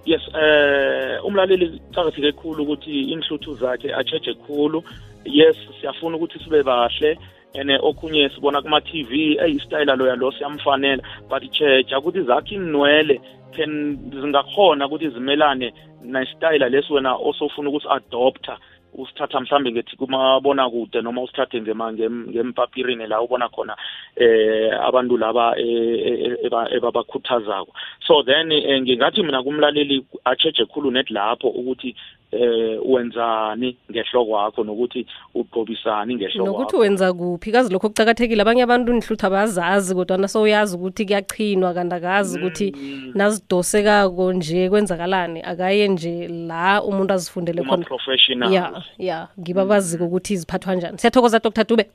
Yes 0.05 0.21
eh 0.35 1.25
umlaleli 1.25 1.81
cakatheke 1.95 2.31
khulu 2.31 2.63
ukuthi 2.63 3.01
inhluthu 3.11 3.55
zakhe 3.55 3.93
acheje 3.93 4.33
khulu. 4.33 4.83
Yes 5.25 5.55
siyafuna 5.81 6.17
ukuthi 6.17 6.39
sibe 6.43 6.63
bahle 6.63 7.17
ene 7.59 7.79
okhunye 7.81 8.29
sibona 8.29 8.61
kuma-tv 8.61 9.37
eyisitayela 9.43 9.95
loya 9.95 10.15
lo 10.15 10.31
siyamfanela. 10.31 11.03
But 11.29 11.43
cheja 11.51 11.99
ukuthi 11.99 12.21
zakhe 12.21 12.55
inwele 12.55 13.21
can 13.55 13.97
zingakhona 14.11 14.85
ukuthi 14.87 15.09
zimelane 15.09 15.73
nesitayela 16.03 16.69
lesi 16.69 16.93
wena 16.93 17.15
osofuna 17.15 17.69
ukuthi 17.69 17.87
adopta 17.89 18.57
usithatha 18.97 19.39
mhlambe 19.39 19.71
ngethi 19.71 19.95
kumabona 19.97 20.69
kude 20.69 21.01
noma 21.01 21.21
usithathe 21.21 21.61
ngema- 21.61 21.91
ngem- 21.93 22.29
ngempapirini 22.29 23.07
la 23.07 23.21
ubona 23.21 23.49
khona 23.49 23.75
eh 24.15 24.71
abantu 24.87 25.17
laba 25.17 25.53
eh, 25.59 25.67
eh, 25.67 26.37
eba- 26.45 26.69
ebabakhuthazako. 26.71 27.73
So 28.07 28.23
then 28.23 28.51
eh, 28.51 28.81
ngingathi 28.81 29.23
mina 29.23 29.43
kumlaleli 29.43 30.05
acheje 30.25 30.65
khulu 30.65 30.91
net 30.91 31.09
lapho 31.11 31.47
ukuthi 31.49 31.95
eh 32.31 32.79
wenzani 32.85 33.77
ngehloko 33.91 34.31
wakho 34.31 34.63
nokuthi 34.63 35.05
ugqobisani 35.35 36.15
ngehloko 36.15 36.45
nokuthi 36.45 36.63
wakho 36.63 36.77
wenza 36.77 37.13
kuphi? 37.13 37.51
Kazi 37.51 37.73
lokho 37.73 37.89
kucakathekile 37.89 38.41
abanye 38.41 38.63
abantu 38.63 38.93
nihlutha 38.93 39.29
bazazi 39.29 39.95
kodwa 39.95 40.27
sowuyazi 40.27 40.75
ukuthi 40.75 41.05
kuyachinwa 41.05 41.73
kanti 41.73 41.95
akazi 41.95 42.39
ukuthi 42.39 42.75
nazidosekako 43.13 44.33
nje 44.33 44.69
kwenzakalani. 44.69 45.41
Akaye 45.41 45.87
nje 45.87 46.27
la 46.27 46.83
umuntu 46.83 47.13
azifundele 47.13 47.63
khona. 47.63 47.85
Kuma-professionals. 47.85 48.53
Ya 48.53 48.83
ya. 48.97 49.27
Ngiba 49.39 49.65
baziko 49.65 50.05
ukuthi 50.05 50.37
ziphathwa 50.37 50.75
njani. 50.75 50.97
Siyathokoza 50.97 51.39
dr 51.39 51.63
dube. 51.63 51.89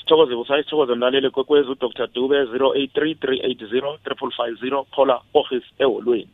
Sithokoze 0.00 0.34
busayi 0.36 0.62
sithokoze 0.62 0.94
mlaleli 0.94 1.30
kwekwezi 1.30 1.70
udr 1.70 2.08
dube 2.14 2.42
083 2.44 3.14
380 3.14 3.98
3550 4.04 4.84
phola 4.94 5.20
office 5.34 5.66
eholweni. 5.78 6.28